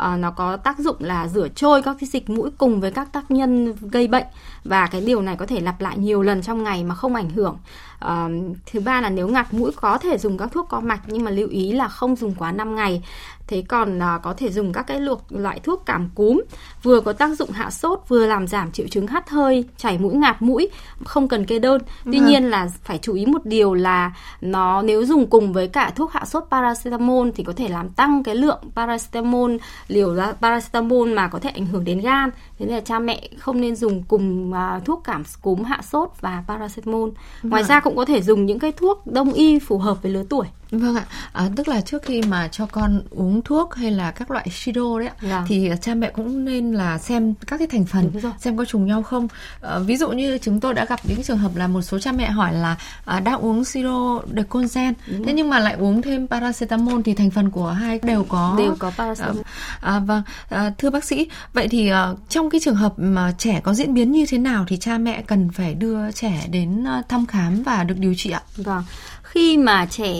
À, 0.00 0.16
nó 0.16 0.30
có 0.30 0.56
tác 0.56 0.78
dụng 0.78 0.96
là 1.00 1.28
rửa 1.28 1.48
trôi 1.48 1.82
các 1.82 1.96
cái 2.00 2.08
dịch 2.08 2.30
mũi 2.30 2.50
cùng 2.58 2.80
với 2.80 2.90
các 2.90 3.12
tác 3.12 3.30
nhân 3.30 3.74
gây 3.80 4.08
bệnh 4.08 4.26
và 4.64 4.86
cái 4.86 5.00
điều 5.00 5.22
này 5.22 5.36
có 5.36 5.46
thể 5.46 5.60
lặp 5.60 5.80
lại 5.80 5.98
nhiều 5.98 6.22
lần 6.22 6.42
trong 6.42 6.62
ngày 6.62 6.84
mà 6.84 6.94
không 6.94 7.14
ảnh 7.14 7.30
hưởng. 7.30 7.58
À, 7.98 8.28
thứ 8.72 8.80
ba 8.80 9.00
là 9.00 9.10
nếu 9.10 9.28
ngạt 9.28 9.54
mũi 9.54 9.72
có 9.76 9.98
thể 9.98 10.18
dùng 10.18 10.38
các 10.38 10.52
thuốc 10.52 10.66
co 10.68 10.80
mạch 10.80 11.00
nhưng 11.06 11.24
mà 11.24 11.30
lưu 11.30 11.48
ý 11.48 11.72
là 11.72 11.88
không 11.88 12.16
dùng 12.16 12.34
quá 12.34 12.52
5 12.52 12.76
ngày 12.76 13.02
thế 13.50 13.62
còn 13.68 14.02
à, 14.02 14.18
có 14.22 14.34
thể 14.36 14.52
dùng 14.52 14.72
các 14.72 14.82
cái 14.82 15.00
luộc 15.00 15.24
loại 15.28 15.60
thuốc 15.60 15.82
cảm 15.86 16.10
cúm 16.14 16.42
vừa 16.82 17.00
có 17.00 17.12
tác 17.12 17.38
dụng 17.38 17.50
hạ 17.50 17.70
sốt 17.70 18.00
vừa 18.08 18.26
làm 18.26 18.46
giảm 18.46 18.72
triệu 18.72 18.88
chứng 18.88 19.06
hắt 19.06 19.30
hơi 19.30 19.64
chảy 19.76 19.98
mũi 19.98 20.14
ngạt 20.14 20.42
mũi 20.42 20.68
không 21.04 21.28
cần 21.28 21.46
kê 21.46 21.58
đơn 21.58 21.80
tuy 22.04 22.18
vâng. 22.18 22.28
nhiên 22.28 22.44
là 22.44 22.68
phải 22.84 22.98
chú 22.98 23.14
ý 23.14 23.26
một 23.26 23.44
điều 23.44 23.74
là 23.74 24.12
nó 24.40 24.82
nếu 24.82 25.06
dùng 25.06 25.26
cùng 25.26 25.52
với 25.52 25.68
cả 25.68 25.92
thuốc 25.96 26.12
hạ 26.12 26.24
sốt 26.24 26.44
paracetamol 26.50 27.28
thì 27.34 27.44
có 27.44 27.52
thể 27.56 27.68
làm 27.68 27.88
tăng 27.88 28.22
cái 28.22 28.34
lượng 28.34 28.60
paracetamol 28.76 29.56
liều 29.90 30.16
paracetamol 30.40 31.14
mà 31.14 31.28
có 31.28 31.38
thể 31.38 31.50
ảnh 31.50 31.66
hưởng 31.66 31.84
đến 31.84 32.00
gan. 32.00 32.30
Thế 32.58 32.66
nên 32.66 32.74
là 32.74 32.80
cha 32.80 32.98
mẹ 32.98 33.28
không 33.38 33.60
nên 33.60 33.76
dùng 33.76 34.02
cùng 34.08 34.52
uh, 34.52 34.84
thuốc 34.84 35.00
cảm 35.04 35.24
cúm 35.42 35.62
hạ 35.62 35.80
sốt 35.82 36.10
và 36.20 36.44
paracetamol. 36.48 37.10
Ngoài 37.42 37.62
vâng. 37.62 37.68
ra 37.68 37.80
cũng 37.80 37.96
có 37.96 38.04
thể 38.04 38.22
dùng 38.22 38.46
những 38.46 38.58
cái 38.58 38.72
thuốc 38.72 39.06
đông 39.06 39.32
y 39.32 39.58
phù 39.58 39.78
hợp 39.78 40.02
với 40.02 40.12
lứa 40.12 40.24
tuổi 40.28 40.46
Vâng 40.70 40.96
ạ, 40.96 41.04
à, 41.32 41.48
tức 41.56 41.68
là 41.68 41.80
trước 41.80 42.02
khi 42.02 42.22
mà 42.22 42.48
cho 42.48 42.66
con 42.66 43.02
uống 43.10 43.42
thuốc 43.42 43.74
hay 43.74 43.90
là 43.90 44.10
các 44.10 44.30
loại 44.30 44.46
siro 44.50 44.98
đấy 44.98 45.08
ạ, 45.08 45.14
vâng. 45.20 45.44
thì 45.48 45.70
cha 45.80 45.94
mẹ 45.94 46.10
cũng 46.10 46.44
nên 46.44 46.72
là 46.72 46.98
xem 46.98 47.34
các 47.46 47.58
cái 47.58 47.68
thành 47.68 47.84
phần 47.84 48.10
xem 48.38 48.56
có 48.56 48.64
trùng 48.64 48.86
nhau 48.86 49.02
không. 49.02 49.28
À, 49.60 49.78
ví 49.78 49.96
dụ 49.96 50.10
như 50.10 50.38
chúng 50.38 50.60
tôi 50.60 50.74
đã 50.74 50.84
gặp 50.84 51.00
những 51.04 51.22
trường 51.22 51.38
hợp 51.38 51.56
là 51.56 51.66
một 51.66 51.82
số 51.82 51.98
cha 51.98 52.12
mẹ 52.12 52.30
hỏi 52.30 52.54
là 52.54 52.76
à, 53.04 53.20
đang 53.20 53.40
uống 53.40 53.64
siro 53.64 54.20
deconzen, 54.34 54.92
thế 55.26 55.32
nhưng 55.32 55.50
mà 55.50 55.58
lại 55.58 55.74
uống 55.74 56.02
thêm 56.02 56.28
paracetamol 56.28 57.00
thì 57.04 57.14
thành 57.14 57.30
phần 57.30 57.50
của 57.50 57.70
hai 57.70 58.00
đều 58.02 58.24
có 58.28 58.54
đều 58.58 58.76
có 58.78 58.90
paracetamol. 58.90 59.42
À, 59.80 59.92
à, 59.92 59.98
vâng, 59.98 60.22
à, 60.48 60.72
thưa 60.78 60.90
bác 60.90 61.04
sĩ, 61.04 61.28
vậy 61.52 61.68
thì 61.68 61.88
à, 61.88 62.08
trong 62.28 62.50
cái 62.50 62.60
trường 62.64 62.74
hợp 62.74 62.94
mà 62.96 63.32
trẻ 63.38 63.60
có 63.64 63.74
diễn 63.74 63.94
biến 63.94 64.12
như 64.12 64.26
thế 64.28 64.38
nào 64.38 64.64
thì 64.68 64.76
cha 64.76 64.98
mẹ 64.98 65.22
cần 65.22 65.50
phải 65.50 65.74
đưa 65.74 66.12
trẻ 66.12 66.46
đến 66.50 66.84
thăm 67.08 67.26
khám 67.26 67.62
và 67.62 67.84
được 67.84 67.98
điều 67.98 68.14
trị 68.16 68.30
ạ? 68.30 68.42
Vâng, 68.56 68.84
khi 69.22 69.56
mà 69.56 69.86
trẻ 69.86 70.14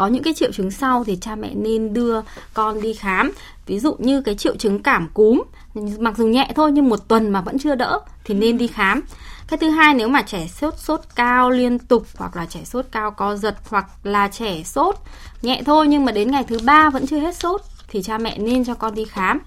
có 0.00 0.06
những 0.06 0.22
cái 0.22 0.34
triệu 0.34 0.52
chứng 0.52 0.70
sau 0.70 1.04
thì 1.04 1.18
cha 1.20 1.34
mẹ 1.34 1.54
nên 1.54 1.92
đưa 1.92 2.20
con 2.54 2.80
đi 2.80 2.94
khám. 2.94 3.32
Ví 3.66 3.78
dụ 3.78 3.96
như 3.98 4.20
cái 4.20 4.34
triệu 4.34 4.56
chứng 4.56 4.82
cảm 4.82 5.08
cúm 5.14 5.42
mặc 5.98 6.14
dù 6.16 6.26
nhẹ 6.26 6.52
thôi 6.56 6.72
nhưng 6.72 6.88
một 6.88 7.08
tuần 7.08 7.30
mà 7.30 7.40
vẫn 7.40 7.58
chưa 7.58 7.74
đỡ 7.74 8.00
thì 8.24 8.34
nên 8.34 8.58
đi 8.58 8.66
khám. 8.66 9.00
Cái 9.48 9.58
thứ 9.58 9.70
hai 9.70 9.94
nếu 9.94 10.08
mà 10.08 10.22
trẻ 10.22 10.46
sốt 10.46 10.78
sốt 10.78 11.00
cao 11.14 11.50
liên 11.50 11.78
tục 11.78 12.06
hoặc 12.18 12.36
là 12.36 12.46
trẻ 12.46 12.60
sốt 12.64 12.86
cao 12.90 13.10
co 13.10 13.36
giật 13.36 13.56
hoặc 13.68 13.86
là 14.02 14.28
trẻ 14.28 14.62
sốt 14.62 14.96
nhẹ 15.42 15.62
thôi 15.66 15.88
nhưng 15.88 16.04
mà 16.04 16.12
đến 16.12 16.30
ngày 16.30 16.44
thứ 16.44 16.58
ba 16.64 16.90
vẫn 16.90 17.06
chưa 17.06 17.18
hết 17.18 17.36
sốt 17.36 17.60
thì 17.88 18.02
cha 18.02 18.18
mẹ 18.18 18.38
nên 18.38 18.64
cho 18.64 18.74
con 18.74 18.94
đi 18.94 19.04
khám. 19.04 19.38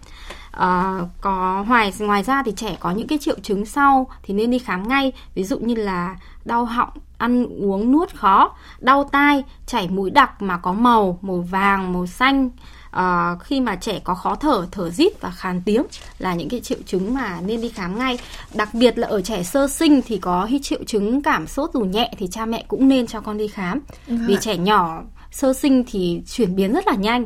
À, 0.51 0.99
có 1.21 1.65
ngoài 1.67 1.93
ngoài 1.99 2.23
ra 2.23 2.43
thì 2.45 2.51
trẻ 2.55 2.77
có 2.79 2.91
những 2.91 3.07
cái 3.07 3.17
triệu 3.17 3.39
chứng 3.43 3.65
sau 3.65 4.07
thì 4.23 4.33
nên 4.33 4.51
đi 4.51 4.59
khám 4.59 4.87
ngay. 4.87 5.11
Ví 5.35 5.43
dụ 5.43 5.59
như 5.59 5.75
là 5.75 6.15
đau 6.45 6.65
họng 6.65 6.89
ăn 7.23 7.45
uống 7.45 7.91
nuốt 7.91 8.15
khó 8.15 8.55
đau 8.79 9.09
tai 9.11 9.43
chảy 9.65 9.87
mũi 9.87 10.09
đặc 10.09 10.41
mà 10.41 10.57
có 10.57 10.73
màu 10.73 11.19
màu 11.21 11.41
vàng 11.41 11.93
màu 11.93 12.07
xanh 12.07 12.49
à, 12.91 13.35
khi 13.39 13.61
mà 13.61 13.75
trẻ 13.75 13.99
có 14.03 14.15
khó 14.15 14.35
thở 14.35 14.67
thở 14.71 14.89
rít 14.89 15.21
và 15.21 15.31
khàn 15.31 15.61
tiếng 15.65 15.83
là 16.19 16.33
những 16.35 16.49
cái 16.49 16.59
triệu 16.59 16.77
chứng 16.85 17.13
mà 17.13 17.41
nên 17.41 17.61
đi 17.61 17.69
khám 17.69 17.99
ngay 17.99 18.19
đặc 18.53 18.69
biệt 18.73 18.97
là 18.97 19.07
ở 19.07 19.21
trẻ 19.21 19.43
sơ 19.43 19.67
sinh 19.67 20.01
thì 20.01 20.17
có 20.17 20.49
triệu 20.61 20.79
chứng 20.87 21.21
cảm 21.21 21.47
sốt 21.47 21.69
dù 21.73 21.81
nhẹ 21.81 22.13
thì 22.17 22.27
cha 22.27 22.45
mẹ 22.45 22.65
cũng 22.67 22.87
nên 22.87 23.07
cho 23.07 23.21
con 23.21 23.37
đi 23.37 23.47
khám 23.47 23.79
ừ. 24.07 24.15
vì 24.27 24.37
trẻ 24.41 24.57
nhỏ 24.57 25.01
sơ 25.31 25.53
sinh 25.53 25.83
thì 25.87 26.21
chuyển 26.27 26.55
biến 26.55 26.73
rất 26.73 26.87
là 26.87 26.95
nhanh 26.95 27.25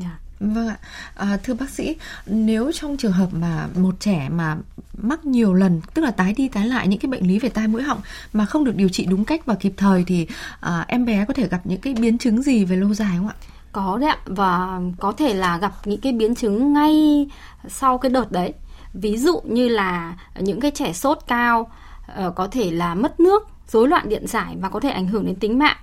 yeah. 0.00 0.14
Vâng 0.42 0.68
ạ. 0.68 0.76
À, 1.14 1.38
thưa 1.42 1.54
bác 1.54 1.70
sĩ, 1.70 1.96
nếu 2.26 2.72
trong 2.72 2.96
trường 2.96 3.12
hợp 3.12 3.28
mà 3.32 3.68
một 3.76 4.00
trẻ 4.00 4.28
mà 4.32 4.56
mắc 4.98 5.26
nhiều 5.26 5.54
lần, 5.54 5.80
tức 5.94 6.02
là 6.02 6.10
tái 6.10 6.34
đi 6.36 6.48
tái 6.48 6.66
lại 6.66 6.88
những 6.88 7.00
cái 7.00 7.10
bệnh 7.10 7.28
lý 7.28 7.38
về 7.38 7.48
tai 7.48 7.68
mũi 7.68 7.82
họng 7.82 8.00
mà 8.32 8.46
không 8.46 8.64
được 8.64 8.76
điều 8.76 8.88
trị 8.88 9.06
đúng 9.06 9.24
cách 9.24 9.46
và 9.46 9.54
kịp 9.54 9.72
thời 9.76 10.04
thì 10.06 10.26
à, 10.60 10.84
em 10.88 11.04
bé 11.04 11.24
có 11.24 11.34
thể 11.34 11.48
gặp 11.48 11.60
những 11.64 11.80
cái 11.80 11.94
biến 11.94 12.18
chứng 12.18 12.42
gì 12.42 12.64
về 12.64 12.76
lâu 12.76 12.94
dài 12.94 13.10
không 13.16 13.28
ạ? 13.28 13.34
Có 13.72 13.98
đấy 13.98 14.10
ạ 14.10 14.18
và 14.26 14.80
có 15.00 15.12
thể 15.12 15.34
là 15.34 15.58
gặp 15.58 15.72
những 15.84 16.00
cái 16.00 16.12
biến 16.12 16.34
chứng 16.34 16.72
ngay 16.72 17.26
sau 17.68 17.98
cái 17.98 18.10
đợt 18.10 18.32
đấy. 18.32 18.52
Ví 18.94 19.16
dụ 19.16 19.40
như 19.44 19.68
là 19.68 20.16
những 20.40 20.60
cái 20.60 20.70
trẻ 20.70 20.92
sốt 20.92 21.18
cao 21.26 21.70
ờ, 22.06 22.30
có 22.30 22.48
thể 22.48 22.70
là 22.70 22.94
mất 22.94 23.20
nước 23.20 23.48
rối 23.68 23.88
loạn 23.88 24.08
điện 24.08 24.26
giải 24.26 24.56
và 24.60 24.68
có 24.68 24.80
thể 24.80 24.90
ảnh 24.90 25.06
hưởng 25.06 25.26
đến 25.26 25.36
tính 25.36 25.58
mạng 25.58 25.76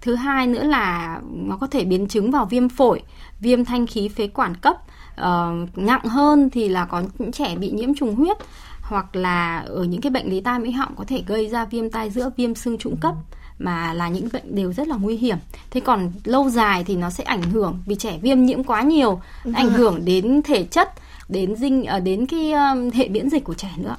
thứ 0.00 0.14
hai 0.14 0.46
nữa 0.46 0.62
là 0.62 1.18
nó 1.32 1.56
có 1.56 1.66
thể 1.66 1.84
biến 1.84 2.08
chứng 2.08 2.30
vào 2.30 2.44
viêm 2.44 2.68
phổi 2.68 3.02
viêm 3.40 3.64
thanh 3.64 3.86
khí 3.86 4.08
phế 4.08 4.26
quản 4.26 4.56
cấp 4.56 4.76
uh, 5.20 5.78
nặng 5.78 6.04
hơn 6.04 6.50
thì 6.50 6.68
là 6.68 6.84
có 6.84 7.02
những 7.18 7.32
trẻ 7.32 7.56
bị 7.56 7.70
nhiễm 7.70 7.94
trùng 7.94 8.14
huyết 8.14 8.36
hoặc 8.82 9.16
là 9.16 9.58
ở 9.58 9.84
những 9.84 10.00
cái 10.00 10.10
bệnh 10.10 10.30
lý 10.30 10.40
tai 10.40 10.58
mũi 10.58 10.72
họng 10.72 10.96
có 10.96 11.04
thể 11.08 11.22
gây 11.26 11.48
ra 11.48 11.64
viêm 11.64 11.90
tai 11.90 12.10
giữa 12.10 12.30
viêm 12.36 12.54
xương 12.54 12.78
trũng 12.78 12.96
cấp 12.96 13.14
mà 13.58 13.92
là 13.92 14.08
những 14.08 14.28
bệnh 14.32 14.54
đều 14.54 14.72
rất 14.72 14.88
là 14.88 14.96
nguy 14.96 15.16
hiểm. 15.16 15.36
Thế 15.70 15.80
còn 15.80 16.12
lâu 16.24 16.50
dài 16.50 16.84
thì 16.84 16.96
nó 16.96 17.10
sẽ 17.10 17.24
ảnh 17.24 17.42
hưởng 17.42 17.78
vì 17.86 17.94
trẻ 17.94 18.18
viêm 18.22 18.44
nhiễm 18.44 18.64
quá 18.64 18.82
nhiều, 18.82 19.20
ảnh 19.54 19.70
hưởng 19.70 20.04
đến 20.04 20.42
thể 20.42 20.64
chất, 20.64 20.92
đến 21.28 21.56
dinh 21.56 21.84
ờ, 21.84 22.00
đến 22.00 22.26
cái 22.26 22.52
hệ 22.94 23.08
miễn 23.08 23.30
dịch 23.30 23.44
của 23.44 23.54
trẻ 23.54 23.70
nữa. 23.76 23.96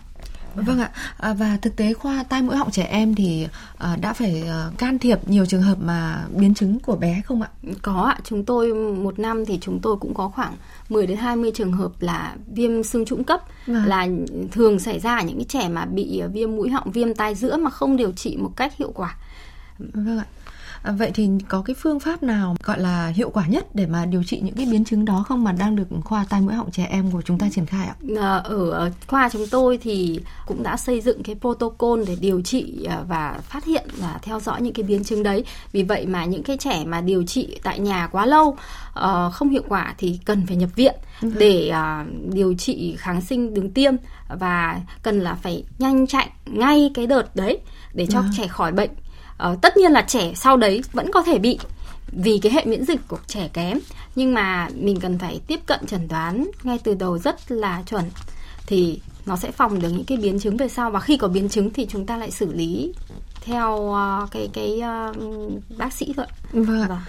Vâng 0.56 0.80
ạ, 0.80 0.92
à, 1.18 1.34
và 1.34 1.58
thực 1.62 1.76
tế 1.76 1.94
khoa 1.94 2.24
tai 2.24 2.42
mũi 2.42 2.56
họng 2.56 2.72
trẻ 2.72 2.84
em 2.84 3.16
thì 3.16 3.48
à, 3.78 3.96
đã 4.02 4.14
phải 4.14 4.44
à, 4.48 4.70
can 4.78 5.00
thiệp 5.00 5.30
nhiều 5.30 5.46
trường 5.46 5.62
hợp 5.62 5.78
mà 5.82 6.26
biến 6.36 6.54
chứng 6.54 6.80
của 6.80 6.96
bé 6.96 7.22
không 7.26 7.42
ạ? 7.42 7.50
Có 7.82 8.02
ạ, 8.02 8.18
chúng 8.24 8.46
tôi 8.46 8.74
một 8.74 9.20
năm 9.20 9.46
thì 9.46 9.58
chúng 9.62 9.80
tôi 9.80 9.98
cũng 9.98 10.14
có 10.14 10.30
khoảng 10.30 10.54
10 10.90 11.08
đến 11.08 11.18
20 11.18 11.52
trường 11.56 11.72
hợp 11.72 11.92
là 12.00 12.36
viêm 12.48 12.84
xương 12.84 13.06
trũng 13.06 13.24
cấp 13.24 13.42
à. 13.68 13.84
là 13.88 14.08
thường 14.52 14.80
xảy 14.80 15.00
ra 15.00 15.18
ở 15.18 15.24
những 15.24 15.38
cái 15.38 15.46
trẻ 15.50 15.70
mà 15.70 15.86
bị 15.86 16.22
viêm 16.34 16.56
mũi 16.56 16.70
họng, 16.70 16.92
viêm 16.92 17.14
tai 17.14 17.36
giữa 17.36 17.58
mà 17.58 17.70
không 17.70 17.98
điều 17.98 18.12
trị 18.12 18.38
một 18.38 18.52
cách 18.56 18.78
hiệu 18.78 18.92
quả. 18.96 19.16
Vâng 19.80 20.20
ạ. 20.20 20.26
À, 20.84 20.92
vậy 20.92 21.12
thì 21.14 21.30
có 21.48 21.62
cái 21.62 21.76
phương 21.80 22.00
pháp 22.00 22.24
nào 22.24 22.56
gọi 22.64 22.80
là 22.80 23.08
hiệu 23.08 23.30
quả 23.30 23.48
nhất 23.48 23.76
để 23.76 23.86
mà 23.86 24.06
điều 24.06 24.24
trị 24.24 24.40
những 24.44 24.56
cái 24.56 24.66
biến 24.66 24.86
chứng 24.86 25.06
đó 25.06 25.24
không 25.28 25.44
mà 25.44 25.52
đang 25.52 25.76
được 25.76 25.88
khoa 26.04 26.26
tai 26.30 26.42
mũi 26.42 26.54
họng 26.54 26.72
trẻ 26.72 26.88
em 26.90 27.12
của 27.12 27.22
chúng 27.22 27.38
ta 27.38 27.50
triển 27.50 27.66
khai 27.66 27.88
ạ? 27.88 27.96
À, 28.20 28.36
ở 28.36 28.92
khoa 29.08 29.30
chúng 29.30 29.48
tôi 29.52 29.80
thì 29.82 30.20
cũng 30.46 30.64
đã 30.64 30.78
xây 30.78 31.02
dựng 31.02 31.24
cái 31.24 31.36
protocol 31.42 32.04
để 32.08 32.16
điều 32.22 32.42
trị 32.42 32.86
à, 32.90 33.04
và 33.08 33.40
phát 33.44 33.66
hiện 33.66 33.88
và 33.98 34.20
theo 34.22 34.40
dõi 34.40 34.62
những 34.62 34.74
cái 34.74 34.84
biến 34.84 35.04
chứng 35.04 35.24
đấy. 35.24 35.44
Vì 35.72 35.84
vậy 35.84 36.06
mà 36.06 36.26
những 36.26 36.44
cái 36.44 36.58
trẻ 36.58 36.84
mà 36.86 37.02
điều 37.02 37.24
trị 37.24 37.60
tại 37.64 37.80
nhà 37.80 38.08
quá 38.08 38.26
lâu 38.26 38.58
ờ, 38.94 39.30
không 39.34 39.50
hiệu 39.50 39.64
quả 39.68 39.96
thì 39.98 40.20
cần 40.26 40.48
phải 40.48 40.58
nhập 40.58 40.70
viện 40.76 40.96
ừ. 41.22 41.32
để 41.38 41.70
à, 41.70 42.06
điều 42.34 42.54
trị 42.54 42.96
kháng 42.98 43.22
sinh 43.22 43.54
đường 43.54 43.72
tiêm 43.72 43.94
và 44.40 44.82
cần 45.04 45.20
là 45.20 45.36
phải 45.36 45.64
nhanh 45.80 46.08
chạy 46.08 46.30
ngay 46.46 46.92
cái 46.94 47.08
đợt 47.08 47.36
đấy 47.36 47.60
để 47.94 48.06
cho 48.10 48.20
à. 48.20 48.30
trẻ 48.38 48.48
khỏi 48.48 48.72
bệnh 48.72 48.90
uh, 49.52 49.62
tất 49.62 49.78
nhiên 49.78 49.92
là 49.92 50.02
trẻ 50.02 50.34
sau 50.36 50.58
đấy 50.58 50.82
vẫn 50.94 51.12
có 51.12 51.24
thể 51.24 51.40
bị 51.40 51.60
vì 52.12 52.40
cái 52.42 52.52
hệ 52.52 52.66
miễn 52.66 52.86
dịch 52.86 53.00
của 53.08 53.20
trẻ 53.28 53.50
kém 53.54 53.80
nhưng 54.16 54.34
mà 54.34 54.70
mình 54.76 55.00
cần 55.00 55.20
phải 55.20 55.42
tiếp 55.48 55.60
cận 55.66 55.80
chẩn 55.88 56.08
đoán 56.08 56.48
ngay 56.64 56.80
từ 56.84 56.94
đầu 56.94 57.18
rất 57.18 57.52
là 57.52 57.84
chuẩn 57.86 58.06
thì 58.68 59.00
nó 59.26 59.36
sẽ 59.36 59.52
phòng 59.52 59.80
được 59.80 59.90
những 59.90 60.04
cái 60.04 60.18
biến 60.18 60.40
chứng 60.40 60.58
về 60.58 60.68
sau 60.68 60.92
và 60.92 61.00
khi 61.00 61.18
có 61.18 61.28
biến 61.28 61.50
chứng 61.50 61.70
thì 61.74 61.88
chúng 61.90 62.06
ta 62.06 62.18
lại 62.18 62.32
xử 62.32 62.54
lý 62.54 62.94
theo 63.42 63.76
uh, 63.76 64.32
cái 64.32 64.50
cái 64.54 64.82
uh, 65.10 65.78
bác 65.78 65.94
sĩ 65.94 66.14
thôi. 66.18 66.26
Vâng. 66.54 66.88
vâng. 66.88 67.00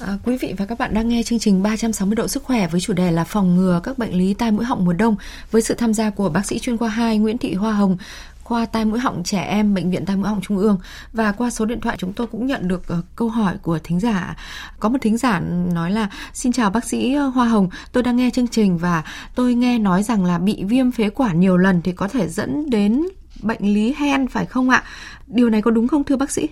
À, 0.00 0.18
quý 0.24 0.36
vị 0.36 0.54
và 0.58 0.66
các 0.66 0.78
bạn 0.78 0.94
đang 0.94 1.08
nghe 1.08 1.22
chương 1.22 1.38
trình 1.38 1.62
360 1.62 2.16
độ 2.16 2.28
sức 2.28 2.42
khỏe 2.42 2.68
với 2.68 2.80
chủ 2.80 2.92
đề 2.92 3.10
là 3.10 3.24
phòng 3.24 3.56
ngừa 3.56 3.80
các 3.82 3.98
bệnh 3.98 4.18
lý 4.18 4.34
tai 4.34 4.50
mũi 4.50 4.64
họng 4.64 4.84
mùa 4.84 4.92
đông 4.92 5.16
với 5.50 5.62
sự 5.62 5.74
tham 5.74 5.94
gia 5.94 6.10
của 6.10 6.28
bác 6.28 6.46
sĩ 6.46 6.58
chuyên 6.58 6.78
khoa 6.78 6.88
2 6.88 7.18
Nguyễn 7.18 7.38
Thị 7.38 7.54
Hoa 7.54 7.72
Hồng, 7.72 7.96
khoa 8.44 8.66
tai 8.66 8.84
mũi 8.84 8.98
họng 8.98 9.22
trẻ 9.24 9.42
em 9.42 9.74
bệnh 9.74 9.90
viện 9.90 10.06
tai 10.06 10.16
mũi 10.16 10.28
họng 10.28 10.40
trung 10.40 10.58
ương. 10.58 10.78
Và 11.12 11.32
qua 11.32 11.50
số 11.50 11.64
điện 11.64 11.80
thoại 11.80 11.96
chúng 11.98 12.12
tôi 12.12 12.26
cũng 12.26 12.46
nhận 12.46 12.68
được 12.68 12.82
uh, 12.98 13.04
câu 13.16 13.28
hỏi 13.28 13.56
của 13.62 13.78
thính 13.84 14.00
giả. 14.00 14.36
Có 14.80 14.88
một 14.88 14.98
thính 15.02 15.18
giả 15.18 15.40
nói 15.72 15.90
là 15.90 16.08
xin 16.32 16.52
chào 16.52 16.70
bác 16.70 16.84
sĩ 16.84 17.14
ờ, 17.14 17.26
hoa 17.26 17.48
hồng. 17.48 17.68
Tôi 17.92 18.02
đang 18.02 18.16
nghe 18.16 18.30
chương 18.30 18.48
trình 18.48 18.78
và 18.78 19.04
tôi 19.34 19.54
nghe 19.54 19.78
nói 19.78 20.02
rằng 20.02 20.24
là 20.24 20.38
bị 20.38 20.64
viêm 20.64 20.92
phế 20.92 21.10
quản 21.10 21.40
nhiều 21.40 21.56
lần 21.56 21.82
thì 21.82 21.92
có 21.92 22.08
thể 22.08 22.28
dẫn 22.28 22.70
đến 22.70 23.02
bệnh 23.42 23.74
lý 23.74 23.94
hen 23.98 24.28
phải 24.28 24.46
không 24.46 24.70
ạ? 24.70 24.82
Điều 25.26 25.50
này 25.50 25.62
có 25.62 25.70
đúng 25.70 25.88
không 25.88 26.04
thưa 26.04 26.16
bác 26.16 26.30
sĩ? 26.30 26.48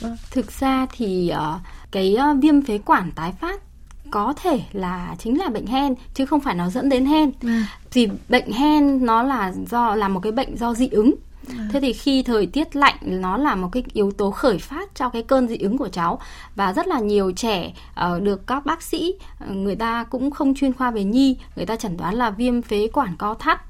Vâng, 0.00 0.16
thực 0.30 0.60
ra 0.60 0.86
thì 0.92 1.32
uh, 1.34 1.60
cái 1.90 2.16
uh, 2.30 2.42
viêm 2.42 2.62
phế 2.62 2.78
quản 2.78 3.10
tái 3.12 3.32
phát 3.40 3.60
có 4.12 4.34
thể 4.42 4.60
là 4.72 5.16
chính 5.18 5.38
là 5.38 5.48
bệnh 5.48 5.66
hen 5.66 5.94
chứ 6.14 6.26
không 6.26 6.40
phải 6.40 6.54
nó 6.54 6.70
dẫn 6.70 6.88
đến 6.88 7.06
hen 7.06 7.30
à. 7.42 7.66
thì 7.90 8.08
bệnh 8.28 8.52
hen 8.52 9.06
nó 9.06 9.22
là 9.22 9.52
do 9.70 9.94
là 9.94 10.08
một 10.08 10.20
cái 10.20 10.32
bệnh 10.32 10.56
do 10.56 10.74
dị 10.74 10.88
ứng 10.88 11.14
À. 11.48 11.68
Thế 11.72 11.80
thì 11.80 11.92
khi 11.92 12.22
thời 12.22 12.46
tiết 12.46 12.76
lạnh 12.76 12.96
nó 13.02 13.36
là 13.36 13.54
một 13.54 13.68
cái 13.72 13.82
yếu 13.92 14.10
tố 14.10 14.30
khởi 14.30 14.58
phát 14.58 14.94
cho 14.94 15.08
cái 15.08 15.22
cơn 15.22 15.48
dị 15.48 15.56
ứng 15.56 15.78
của 15.78 15.88
cháu 15.88 16.18
và 16.56 16.72
rất 16.72 16.86
là 16.86 16.98
nhiều 16.98 17.32
trẻ 17.32 17.72
uh, 18.06 18.22
được 18.22 18.46
các 18.46 18.66
bác 18.66 18.82
sĩ 18.82 19.14
uh, 19.44 19.50
người 19.50 19.76
ta 19.76 20.04
cũng 20.04 20.30
không 20.30 20.54
chuyên 20.54 20.72
khoa 20.72 20.90
về 20.90 21.04
nhi, 21.04 21.36
người 21.56 21.66
ta 21.66 21.76
chẩn 21.76 21.96
đoán 21.96 22.14
là 22.14 22.30
viêm 22.30 22.62
phế 22.62 22.88
quản 22.92 23.16
co 23.16 23.34
thắt 23.34 23.60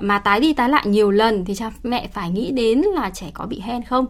mà 0.00 0.18
tái 0.18 0.40
đi 0.40 0.52
tái 0.52 0.68
lại 0.68 0.86
nhiều 0.86 1.10
lần 1.10 1.44
thì 1.44 1.54
cha 1.54 1.70
mẹ 1.82 2.08
phải 2.12 2.30
nghĩ 2.30 2.50
đến 2.50 2.78
là 2.78 3.10
trẻ 3.10 3.30
có 3.34 3.46
bị 3.46 3.60
hen 3.60 3.84
không. 3.84 4.06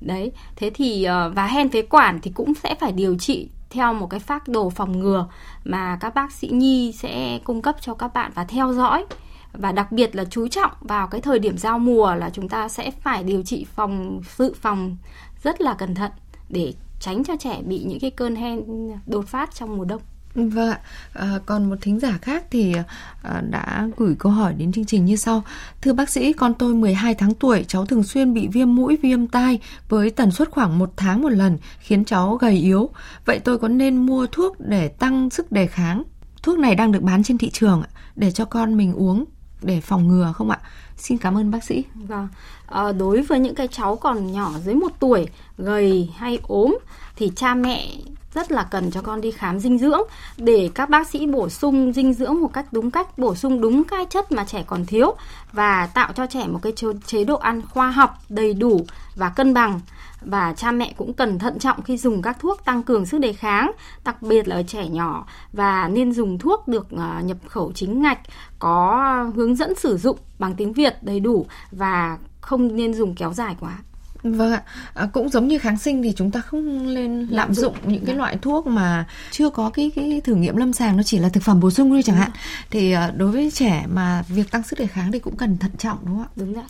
Đấy, 0.00 0.32
thế 0.56 0.70
thì 0.74 1.06
uh, 1.08 1.34
và 1.34 1.46
hen 1.46 1.68
phế 1.68 1.82
quản 1.82 2.20
thì 2.20 2.30
cũng 2.30 2.54
sẽ 2.54 2.74
phải 2.74 2.92
điều 2.92 3.16
trị 3.18 3.48
theo 3.70 3.94
một 3.94 4.06
cái 4.06 4.20
phác 4.20 4.48
đồ 4.48 4.70
phòng 4.70 4.98
ngừa 4.98 5.26
mà 5.64 5.98
các 6.00 6.14
bác 6.14 6.32
sĩ 6.32 6.48
nhi 6.48 6.92
sẽ 6.92 7.38
cung 7.44 7.62
cấp 7.62 7.76
cho 7.80 7.94
các 7.94 8.14
bạn 8.14 8.32
và 8.34 8.44
theo 8.44 8.72
dõi 8.72 9.06
và 9.52 9.72
đặc 9.72 9.92
biệt 9.92 10.16
là 10.16 10.24
chú 10.24 10.48
trọng 10.48 10.70
vào 10.80 11.06
cái 11.06 11.20
thời 11.20 11.38
điểm 11.38 11.58
giao 11.58 11.78
mùa 11.78 12.14
là 12.14 12.30
chúng 12.30 12.48
ta 12.48 12.68
sẽ 12.68 12.90
phải 12.90 13.24
điều 13.24 13.42
trị 13.42 13.66
phòng, 13.74 14.20
dự 14.36 14.52
phòng 14.60 14.96
rất 15.42 15.60
là 15.60 15.74
cẩn 15.74 15.94
thận 15.94 16.10
để 16.48 16.74
tránh 17.00 17.24
cho 17.24 17.36
trẻ 17.36 17.62
bị 17.62 17.84
những 17.86 18.00
cái 18.00 18.10
cơn 18.10 18.36
hen 18.36 18.64
đột 19.06 19.26
phát 19.26 19.54
trong 19.54 19.76
mùa 19.76 19.84
đông. 19.84 20.02
Vâng 20.34 20.70
ạ, 20.70 20.80
à, 21.12 21.38
còn 21.46 21.70
một 21.70 21.76
thính 21.80 22.00
giả 22.00 22.18
khác 22.22 22.44
thì 22.50 22.74
à, 23.22 23.42
đã 23.50 23.88
gửi 23.96 24.14
câu 24.18 24.32
hỏi 24.32 24.54
đến 24.54 24.72
chương 24.72 24.84
trình 24.84 25.04
như 25.04 25.16
sau. 25.16 25.42
Thưa 25.82 25.92
bác 25.92 26.10
sĩ, 26.10 26.32
con 26.32 26.54
tôi 26.54 26.74
12 26.74 27.14
tháng 27.14 27.34
tuổi, 27.34 27.64
cháu 27.68 27.86
thường 27.86 28.02
xuyên 28.02 28.34
bị 28.34 28.48
viêm 28.48 28.74
mũi, 28.74 28.96
viêm 29.02 29.26
tai 29.26 29.60
với 29.88 30.10
tần 30.10 30.30
suất 30.30 30.50
khoảng 30.50 30.78
một 30.78 30.92
tháng 30.96 31.22
một 31.22 31.28
lần, 31.28 31.58
khiến 31.78 32.04
cháu 32.04 32.36
gầy 32.36 32.54
yếu. 32.56 32.90
Vậy 33.24 33.38
tôi 33.38 33.58
có 33.58 33.68
nên 33.68 33.96
mua 33.96 34.26
thuốc 34.26 34.60
để 34.60 34.88
tăng 34.88 35.30
sức 35.30 35.52
đề 35.52 35.66
kháng? 35.66 36.02
Thuốc 36.42 36.58
này 36.58 36.74
đang 36.74 36.92
được 36.92 37.02
bán 37.02 37.22
trên 37.22 37.38
thị 37.38 37.50
trường 37.50 37.82
để 38.16 38.30
cho 38.30 38.44
con 38.44 38.76
mình 38.76 38.92
uống 38.94 39.24
để 39.62 39.80
phòng 39.80 40.08
ngừa 40.08 40.32
không 40.36 40.50
ạ? 40.50 40.58
Xin 40.96 41.18
cảm 41.18 41.36
ơn 41.36 41.50
bác 41.50 41.64
sĩ. 41.64 41.84
Vâng. 41.94 42.28
À, 42.66 42.92
đối 42.92 43.22
với 43.22 43.38
những 43.38 43.54
cái 43.54 43.68
cháu 43.68 43.96
còn 43.96 44.32
nhỏ 44.32 44.52
dưới 44.64 44.74
một 44.74 44.92
tuổi, 44.98 45.28
gầy 45.58 46.10
hay 46.16 46.38
ốm 46.42 46.78
thì 47.16 47.32
cha 47.36 47.54
mẹ 47.54 47.86
rất 48.34 48.52
là 48.52 48.64
cần 48.64 48.90
cho 48.90 49.02
con 49.02 49.20
đi 49.20 49.30
khám 49.30 49.58
dinh 49.58 49.78
dưỡng 49.78 50.00
để 50.36 50.70
các 50.74 50.90
bác 50.90 51.08
sĩ 51.08 51.26
bổ 51.26 51.48
sung 51.48 51.92
dinh 51.92 52.14
dưỡng 52.14 52.40
một 52.40 52.52
cách 52.52 52.66
đúng 52.72 52.90
cách, 52.90 53.18
bổ 53.18 53.34
sung 53.34 53.60
đúng 53.60 53.84
cái 53.84 54.06
chất 54.10 54.32
mà 54.32 54.44
trẻ 54.44 54.64
còn 54.66 54.86
thiếu 54.86 55.14
và 55.52 55.86
tạo 55.86 56.12
cho 56.12 56.26
trẻ 56.26 56.46
một 56.46 56.58
cái 56.62 56.72
chế 57.06 57.24
độ 57.24 57.36
ăn 57.36 57.62
khoa 57.62 57.90
học, 57.90 58.18
đầy 58.28 58.54
đủ 58.54 58.86
và 59.16 59.28
cân 59.28 59.54
bằng 59.54 59.80
và 60.20 60.52
cha 60.52 60.72
mẹ 60.72 60.94
cũng 60.96 61.12
cần 61.12 61.38
thận 61.38 61.58
trọng 61.58 61.82
khi 61.82 61.96
dùng 61.96 62.22
các 62.22 62.36
thuốc 62.40 62.64
tăng 62.64 62.82
cường 62.82 63.06
sức 63.06 63.18
đề 63.18 63.32
kháng, 63.32 63.72
đặc 64.04 64.22
biệt 64.22 64.48
là 64.48 64.56
ở 64.56 64.62
trẻ 64.62 64.88
nhỏ 64.88 65.26
và 65.52 65.88
nên 65.88 66.12
dùng 66.12 66.38
thuốc 66.38 66.68
được 66.68 66.86
à, 66.98 67.22
nhập 67.24 67.36
khẩu 67.48 67.72
chính 67.72 68.02
ngạch 68.02 68.20
có 68.58 69.26
hướng 69.34 69.56
dẫn 69.56 69.74
sử 69.74 69.96
dụng 69.96 70.18
bằng 70.38 70.54
tiếng 70.54 70.72
Việt 70.72 71.02
đầy 71.02 71.20
đủ 71.20 71.46
và 71.72 72.18
không 72.40 72.76
nên 72.76 72.94
dùng 72.94 73.14
kéo 73.14 73.32
dài 73.32 73.56
quá. 73.60 73.78
Vâng 74.22 74.52
ạ, 74.52 74.62
à, 74.94 75.06
cũng 75.12 75.28
giống 75.28 75.48
như 75.48 75.58
kháng 75.58 75.78
sinh 75.78 76.02
thì 76.02 76.12
chúng 76.16 76.30
ta 76.30 76.40
không 76.40 76.94
nên 76.94 77.26
lạm 77.30 77.54
dụng 77.54 77.74
những 77.84 78.04
cái 78.04 78.14
dạ. 78.14 78.18
loại 78.18 78.36
thuốc 78.42 78.66
mà 78.66 79.06
chưa 79.30 79.50
có 79.50 79.70
cái 79.70 79.90
cái 79.96 80.20
thử 80.24 80.34
nghiệm 80.34 80.56
lâm 80.56 80.72
sàng 80.72 80.96
nó 80.96 81.02
chỉ 81.02 81.18
là 81.18 81.28
thực 81.28 81.42
phẩm 81.42 81.60
bổ 81.60 81.70
sung 81.70 81.90
thôi 81.90 82.02
chẳng 82.04 82.16
hạn. 82.16 82.30
Thì 82.70 82.94
uh, 82.96 83.16
đối 83.16 83.30
với 83.30 83.50
trẻ 83.50 83.84
mà 83.88 84.22
việc 84.28 84.50
tăng 84.50 84.62
sức 84.62 84.78
đề 84.78 84.86
kháng 84.86 85.12
thì 85.12 85.18
cũng 85.18 85.36
cần 85.36 85.58
thận 85.58 85.70
trọng 85.78 85.98
đúng 86.06 86.16
không 86.16 86.24
ạ? 86.24 86.28
Đúng 86.36 86.54
ạ. 86.54 86.64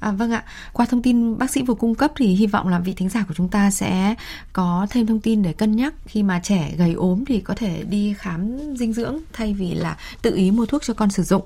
À, 0.00 0.10
vâng 0.10 0.30
ạ, 0.30 0.44
qua 0.72 0.86
thông 0.86 1.02
tin 1.02 1.38
bác 1.38 1.50
sĩ 1.50 1.62
vừa 1.62 1.74
cung 1.74 1.94
cấp 1.94 2.12
thì 2.16 2.26
hy 2.26 2.46
vọng 2.46 2.68
là 2.68 2.78
vị 2.78 2.92
thính 2.96 3.08
giả 3.08 3.24
của 3.28 3.34
chúng 3.34 3.48
ta 3.48 3.70
sẽ 3.70 4.14
có 4.52 4.86
thêm 4.90 5.06
thông 5.06 5.20
tin 5.20 5.42
để 5.42 5.52
cân 5.52 5.76
nhắc 5.76 5.94
khi 6.06 6.22
mà 6.22 6.40
trẻ 6.42 6.72
gầy 6.78 6.92
ốm 6.92 7.24
thì 7.24 7.40
có 7.40 7.54
thể 7.54 7.84
đi 7.90 8.14
khám 8.18 8.58
dinh 8.76 8.92
dưỡng 8.92 9.18
thay 9.32 9.54
vì 9.54 9.74
là 9.74 9.96
tự 10.22 10.36
ý 10.36 10.50
mua 10.50 10.66
thuốc 10.66 10.82
cho 10.84 10.94
con 10.94 11.10
sử 11.10 11.22
dụng. 11.22 11.42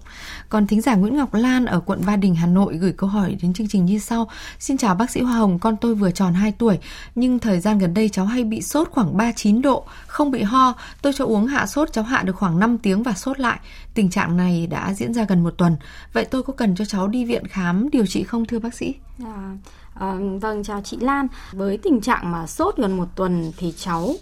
Còn 0.49 0.67
thính 0.67 0.81
giả 0.81 0.95
Nguyễn 0.95 1.17
Ngọc 1.17 1.35
Lan 1.35 1.65
ở 1.65 1.81
quận 1.81 2.01
Ba 2.07 2.17
Đình 2.17 2.35
Hà 2.35 2.47
Nội 2.47 2.77
gửi 2.77 2.93
câu 2.93 3.11
hỏi 3.11 3.37
đến 3.43 3.53
chương 3.53 3.69
trình 3.69 3.85
như 3.85 3.99
sau. 3.99 4.31
Xin 4.59 4.77
chào 4.77 4.95
bác 4.95 5.11
sĩ 5.11 5.21
Hoa 5.21 5.35
Hồng 5.35 5.50
chồng 5.51 5.59
con 5.59 5.77
tôi 5.77 5.95
vừa 5.95 6.11
tròn 6.11 6.35
2 6.35 6.53
tuổi, 6.53 6.79
nhưng 7.15 7.39
thời 7.39 7.61
gian 7.61 7.79
gần 7.79 7.95
đây 7.95 8.09
cháu 8.09 8.27
hay 8.27 8.45
bị 8.45 8.63
sốt 8.63 8.89
khoảng 8.91 9.17
39 9.17 9.63
độ, 9.63 9.85
không 10.07 10.31
bị 10.31 10.43
ho. 10.43 10.75
Tôi 11.03 11.13
cho 11.13 11.25
uống 11.25 11.47
hạ 11.47 11.67
sốt, 11.67 11.93
cháu 11.93 12.05
hạ 12.05 12.23
được 12.23 12.37
khoảng 12.37 12.59
5 12.59 12.79
tiếng 12.79 13.03
và 13.03 13.13
sốt 13.13 13.41
lại. 13.41 13.59
Tình 13.95 14.11
trạng 14.11 14.37
này 14.37 14.67
đã 14.67 14.95
diễn 14.95 15.15
ra 15.15 15.25
gần 15.29 15.43
một 15.43 15.55
tuần. 15.59 15.77
Vậy 16.13 16.25
tôi 16.25 16.43
có 16.43 16.53
cần 16.53 16.75
cho 16.75 16.85
cháu 16.85 17.09
đi 17.09 17.25
viện 17.25 17.47
khám 17.47 17.91
điều 17.91 18.07
trị 18.07 18.23
không 18.23 18.47
thưa 18.47 18.59
bác 18.59 18.75
sĩ? 18.75 18.95
À, 19.25 19.57
à, 19.95 20.15
vâng, 20.41 20.65
chào 20.65 20.81
chị 20.85 20.97
Lan. 21.01 21.27
Với 21.53 21.79
tình 21.79 22.01
trạng 22.01 22.33
mà 22.33 22.47
sốt 22.47 22.77
gần 22.77 22.97
một 22.97 23.09
tuần 23.17 23.53
thì 23.57 23.75
cháu 23.77 24.15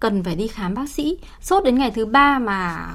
cần 0.00 0.24
phải 0.24 0.36
đi 0.36 0.46
khám 0.46 0.74
bác 0.74 0.88
sĩ. 0.88 1.18
Sốt 1.40 1.64
đến 1.64 1.78
ngày 1.78 1.90
thứ 1.90 2.06
ba 2.06 2.38
mà 2.38 2.88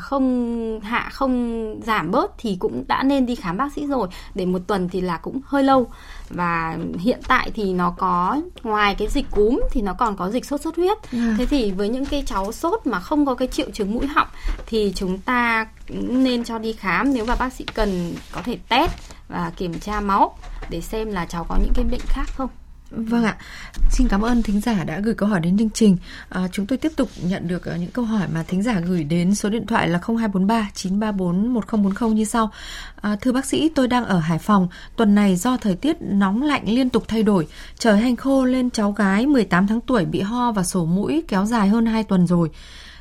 không 0.00 0.80
hạ 0.82 1.08
không 1.12 1.74
giảm 1.86 2.10
bớt 2.10 2.32
thì 2.38 2.56
cũng 2.60 2.84
đã 2.88 3.02
nên 3.02 3.26
đi 3.26 3.34
khám 3.34 3.56
bác 3.56 3.72
sĩ 3.72 3.86
rồi. 3.86 4.08
Để 4.34 4.46
một 4.46 4.60
tuần 4.66 4.88
thì 4.88 5.00
là 5.00 5.16
cũng 5.16 5.40
hơi 5.44 5.64
lâu. 5.64 5.86
Và 6.30 6.78
hiện 6.98 7.20
tại 7.28 7.50
thì 7.54 7.72
nó 7.72 7.94
có 7.98 8.40
ngoài 8.62 8.94
cái 8.98 9.08
dịch 9.08 9.26
cúm 9.30 9.60
thì 9.70 9.82
nó 9.82 9.92
còn 9.92 10.16
có 10.16 10.30
dịch 10.30 10.44
sốt 10.44 10.60
xuất 10.60 10.76
huyết. 10.76 10.98
À. 11.12 11.34
thế 11.38 11.46
thì 11.46 11.70
với 11.70 11.88
những 11.88 12.06
cái 12.06 12.22
cháu 12.26 12.52
sốt 12.52 12.86
mà 12.86 13.00
không 13.00 13.26
có 13.26 13.34
cái 13.34 13.48
triệu 13.48 13.70
chứng 13.70 13.94
mũi 13.94 14.06
họng 14.06 14.28
thì 14.66 14.92
chúng 14.96 15.18
ta 15.18 15.66
nên 16.08 16.44
cho 16.44 16.58
đi 16.58 16.72
khám 16.72 17.14
nếu 17.14 17.24
mà 17.24 17.34
bác 17.34 17.52
sĩ 17.52 17.64
cần 17.74 18.14
có 18.32 18.42
thể 18.44 18.58
test 18.68 18.92
và 19.28 19.52
kiểm 19.56 19.78
tra 19.78 20.00
máu 20.00 20.38
để 20.70 20.80
xem 20.80 21.12
là 21.12 21.26
cháu 21.26 21.46
có 21.48 21.56
những 21.62 21.72
cái 21.74 21.84
bệnh 21.84 22.00
khác 22.00 22.26
không 22.34 22.50
Vâng 22.90 23.24
ạ, 23.24 23.36
xin 23.90 24.08
cảm 24.08 24.22
ơn 24.22 24.42
thính 24.42 24.60
giả 24.60 24.84
đã 24.84 25.00
gửi 25.00 25.14
câu 25.14 25.28
hỏi 25.28 25.40
đến 25.40 25.58
chương 25.58 25.70
trình. 25.70 25.96
À, 26.28 26.48
chúng 26.52 26.66
tôi 26.66 26.78
tiếp 26.78 26.92
tục 26.96 27.08
nhận 27.22 27.48
được 27.48 27.64
à, 27.64 27.76
những 27.76 27.90
câu 27.90 28.04
hỏi 28.04 28.28
mà 28.34 28.42
thính 28.42 28.62
giả 28.62 28.80
gửi 28.80 29.04
đến 29.04 29.34
số 29.34 29.48
điện 29.48 29.66
thoại 29.66 29.88
là 29.88 30.00
0243 30.06 30.70
934 30.74 31.54
1040 31.54 32.10
như 32.14 32.24
sau. 32.24 32.50
À, 33.00 33.16
thưa 33.20 33.32
bác 33.32 33.46
sĩ, 33.46 33.68
tôi 33.74 33.88
đang 33.88 34.04
ở 34.04 34.18
Hải 34.18 34.38
Phòng. 34.38 34.68
Tuần 34.96 35.14
này 35.14 35.36
do 35.36 35.56
thời 35.56 35.76
tiết 35.76 35.96
nóng 36.00 36.42
lạnh 36.42 36.62
liên 36.66 36.90
tục 36.90 37.04
thay 37.08 37.22
đổi, 37.22 37.46
trời 37.78 38.00
hành 38.00 38.16
khô 38.16 38.44
lên 38.44 38.70
cháu 38.70 38.92
gái 38.92 39.26
18 39.26 39.66
tháng 39.66 39.80
tuổi 39.80 40.04
bị 40.04 40.20
ho 40.20 40.52
và 40.52 40.62
sổ 40.62 40.84
mũi 40.84 41.22
kéo 41.28 41.44
dài 41.44 41.68
hơn 41.68 41.86
2 41.86 42.04
tuần 42.04 42.26
rồi. 42.26 42.50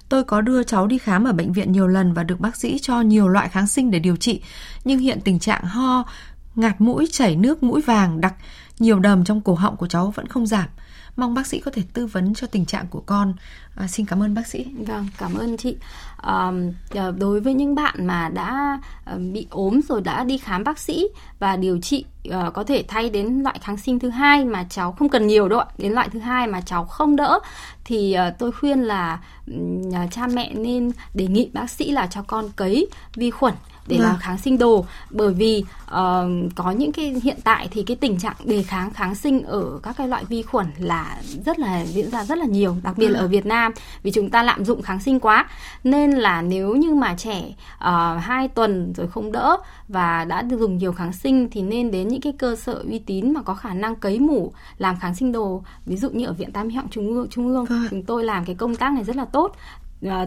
Tôi 0.09 0.23
có 0.23 0.41
đưa 0.41 0.63
cháu 0.63 0.87
đi 0.87 0.97
khám 0.97 1.23
ở 1.23 1.31
bệnh 1.31 1.53
viện 1.53 1.71
nhiều 1.71 1.87
lần 1.87 2.13
và 2.13 2.23
được 2.23 2.39
bác 2.39 2.55
sĩ 2.55 2.79
cho 2.81 3.01
nhiều 3.01 3.27
loại 3.27 3.49
kháng 3.49 3.67
sinh 3.67 3.91
để 3.91 3.99
điều 3.99 4.15
trị, 4.15 4.41
nhưng 4.83 4.99
hiện 4.99 5.21
tình 5.21 5.39
trạng 5.39 5.63
ho, 5.63 6.05
ngạt 6.55 6.81
mũi, 6.81 7.07
chảy 7.11 7.35
nước 7.35 7.63
mũi 7.63 7.81
vàng 7.81 8.21
đặc 8.21 8.33
nhiều 8.79 8.99
đờm 8.99 9.23
trong 9.23 9.41
cổ 9.41 9.53
họng 9.53 9.77
của 9.77 9.87
cháu 9.87 10.11
vẫn 10.15 10.27
không 10.27 10.47
giảm. 10.47 10.67
Mong 11.15 11.33
bác 11.33 11.47
sĩ 11.47 11.59
có 11.59 11.71
thể 11.71 11.81
tư 11.93 12.05
vấn 12.05 12.33
cho 12.33 12.47
tình 12.47 12.65
trạng 12.65 12.87
của 12.87 13.03
con. 13.05 13.33
À, 13.75 13.87
xin 13.87 14.05
cảm 14.05 14.23
ơn 14.23 14.33
bác 14.33 14.47
sĩ. 14.47 14.65
Vâng, 14.87 15.07
cảm 15.17 15.35
ơn 15.35 15.57
chị. 15.57 15.75
À, 16.17 16.51
đối 17.17 17.39
với 17.39 17.53
những 17.53 17.75
bạn 17.75 18.07
mà 18.07 18.29
đã 18.29 18.79
ờ, 19.05 19.17
bị 19.33 19.47
ốm 19.49 19.79
rồi 19.89 20.01
đã 20.01 20.23
đi 20.23 20.37
khám 20.37 20.63
bác 20.63 20.79
sĩ 20.79 21.07
và 21.39 21.55
điều 21.55 21.81
trị 21.81 22.05
à, 22.31 22.49
có 22.53 22.63
thể 22.63 22.83
thay 22.87 23.09
đến 23.09 23.41
loại 23.43 23.59
kháng 23.61 23.77
sinh 23.77 23.99
thứ 23.99 24.09
hai 24.09 24.45
mà 24.45 24.65
cháu 24.69 24.91
không 24.91 25.09
cần 25.09 25.27
nhiều 25.27 25.49
đâu 25.49 25.59
ạ, 25.59 25.65
đến 25.77 25.91
loại 25.91 26.09
thứ 26.09 26.19
hai 26.19 26.47
mà 26.47 26.61
cháu 26.61 26.85
không 26.85 27.15
đỡ 27.15 27.39
thì 27.85 28.13
à, 28.13 28.29
tôi 28.29 28.51
khuyên 28.51 28.79
là 28.79 29.19
uh, 29.51 30.11
cha 30.11 30.27
mẹ 30.27 30.53
nên 30.53 30.91
đề 31.13 31.27
nghị 31.27 31.49
bác 31.53 31.69
sĩ 31.69 31.91
là 31.91 32.07
cho 32.07 32.21
con 32.21 32.49
cấy 32.55 32.87
vi 33.15 33.31
khuẩn 33.31 33.53
để 33.87 33.97
làm 33.97 34.11
vâng. 34.11 34.21
kháng 34.21 34.37
sinh 34.37 34.57
đồ 34.57 34.85
bởi 35.09 35.33
vì 35.33 35.63
uh, 35.85 35.95
có 36.55 36.71
những 36.77 36.91
cái 36.91 37.21
hiện 37.23 37.37
tại 37.43 37.67
thì 37.71 37.83
cái 37.83 37.97
tình 37.97 38.19
trạng 38.19 38.35
đề 38.43 38.63
kháng 38.63 38.93
kháng 38.93 39.15
sinh 39.15 39.43
ở 39.43 39.79
các 39.83 39.97
cái 39.97 40.07
loại 40.07 40.25
vi 40.25 40.41
khuẩn 40.41 40.67
là 40.77 41.21
rất 41.45 41.59
là 41.59 41.85
diễn 41.85 42.09
ra 42.09 42.25
rất 42.25 42.37
là 42.37 42.45
nhiều 42.45 42.75
đặc 42.83 42.97
biệt 42.97 43.07
là 43.09 43.19
ở 43.19 43.21
vâng. 43.21 43.31
Việt 43.31 43.45
Nam 43.45 43.71
vì 44.03 44.11
chúng 44.11 44.29
ta 44.29 44.43
lạm 44.43 44.65
dụng 44.65 44.81
kháng 44.81 44.99
sinh 44.99 45.19
quá 45.19 45.45
nên 45.83 46.11
là 46.11 46.41
nếu 46.41 46.75
như 46.75 46.95
mà 46.95 47.15
trẻ 47.17 47.43
uh, 47.77 48.23
2 48.23 48.47
tuần 48.47 48.93
rồi 48.93 49.07
không 49.07 49.31
đỡ 49.31 49.57
và 49.87 50.25
đã 50.25 50.43
dùng 50.59 50.77
nhiều 50.77 50.93
kháng 50.93 51.13
sinh 51.13 51.49
thì 51.51 51.61
nên 51.61 51.91
đến 51.91 52.07
những 52.07 52.21
cái 52.21 52.33
cơ 52.33 52.55
sở 52.55 52.83
uy 52.89 52.99
tín 52.99 53.33
mà 53.33 53.41
có 53.41 53.53
khả 53.53 53.73
năng 53.73 53.95
cấy 53.95 54.19
mủ 54.19 54.53
làm 54.77 54.99
kháng 54.99 55.15
sinh 55.15 55.31
đồ 55.31 55.63
ví 55.85 55.97
dụ 55.97 56.09
như 56.09 56.25
ở 56.25 56.33
viện 56.33 56.51
tai 56.51 56.63
mũi 56.63 56.73
họng 56.73 56.89
trung 56.89 57.07
ương 57.07 57.27
trung 57.29 57.47
ương 57.47 57.65
vâng. 57.65 57.87
chúng 57.89 58.03
tôi 58.03 58.23
làm 58.23 58.45
cái 58.45 58.55
công 58.55 58.75
tác 58.75 58.93
này 58.93 59.03
rất 59.03 59.15
là 59.15 59.25
tốt 59.25 59.55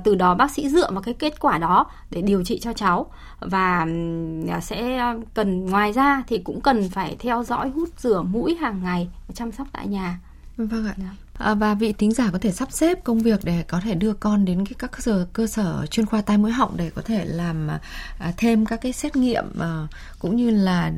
từ 0.04 0.14
đó 0.14 0.34
bác 0.34 0.50
sĩ 0.50 0.68
dựa 0.68 0.90
vào 0.90 1.02
cái 1.02 1.14
kết 1.14 1.40
quả 1.40 1.58
đó 1.58 1.86
để 2.10 2.22
điều 2.22 2.44
trị 2.44 2.58
cho 2.58 2.72
cháu. 2.72 3.10
Và 3.40 3.86
à, 4.48 4.60
sẽ 4.60 5.04
cần 5.34 5.66
ngoài 5.66 5.92
ra 5.92 6.22
thì 6.26 6.38
cũng 6.38 6.60
cần 6.60 6.88
phải 6.88 7.16
theo 7.18 7.44
dõi 7.44 7.70
hút 7.70 7.88
rửa 7.98 8.22
mũi 8.22 8.54
hàng 8.54 8.82
ngày 8.82 9.08
chăm 9.34 9.52
sóc 9.52 9.66
tại 9.72 9.86
nhà. 9.86 10.18
Vâng 10.56 10.86
ạ. 10.86 10.94
Dạ. 10.96 11.29
À, 11.40 11.54
và 11.54 11.75
vị 11.75 11.92
thính 11.92 12.12
giả 12.12 12.30
có 12.32 12.38
thể 12.38 12.52
sắp 12.52 12.73
xếp 12.73 13.04
công 13.04 13.18
việc 13.18 13.40
để 13.44 13.62
có 13.68 13.80
thể 13.80 13.94
đưa 13.94 14.12
con 14.12 14.44
đến 14.44 14.66
cái 14.66 14.75
các 14.78 14.92
cơ 14.92 14.99
sở 15.00 15.26
cơ 15.32 15.47
sở 15.47 15.87
chuyên 15.90 16.06
khoa 16.06 16.23
tai 16.23 16.38
mũi 16.38 16.50
họng 16.50 16.76
để 16.76 16.90
có 16.90 17.02
thể 17.02 17.25
làm 17.25 17.68
à, 18.18 18.32
thêm 18.37 18.66
các 18.66 18.80
cái 18.80 18.92
xét 18.92 19.16
nghiệm 19.16 19.44
à, 19.61 19.87
cũng 20.18 20.37
như 20.37 20.50
là 20.50 20.92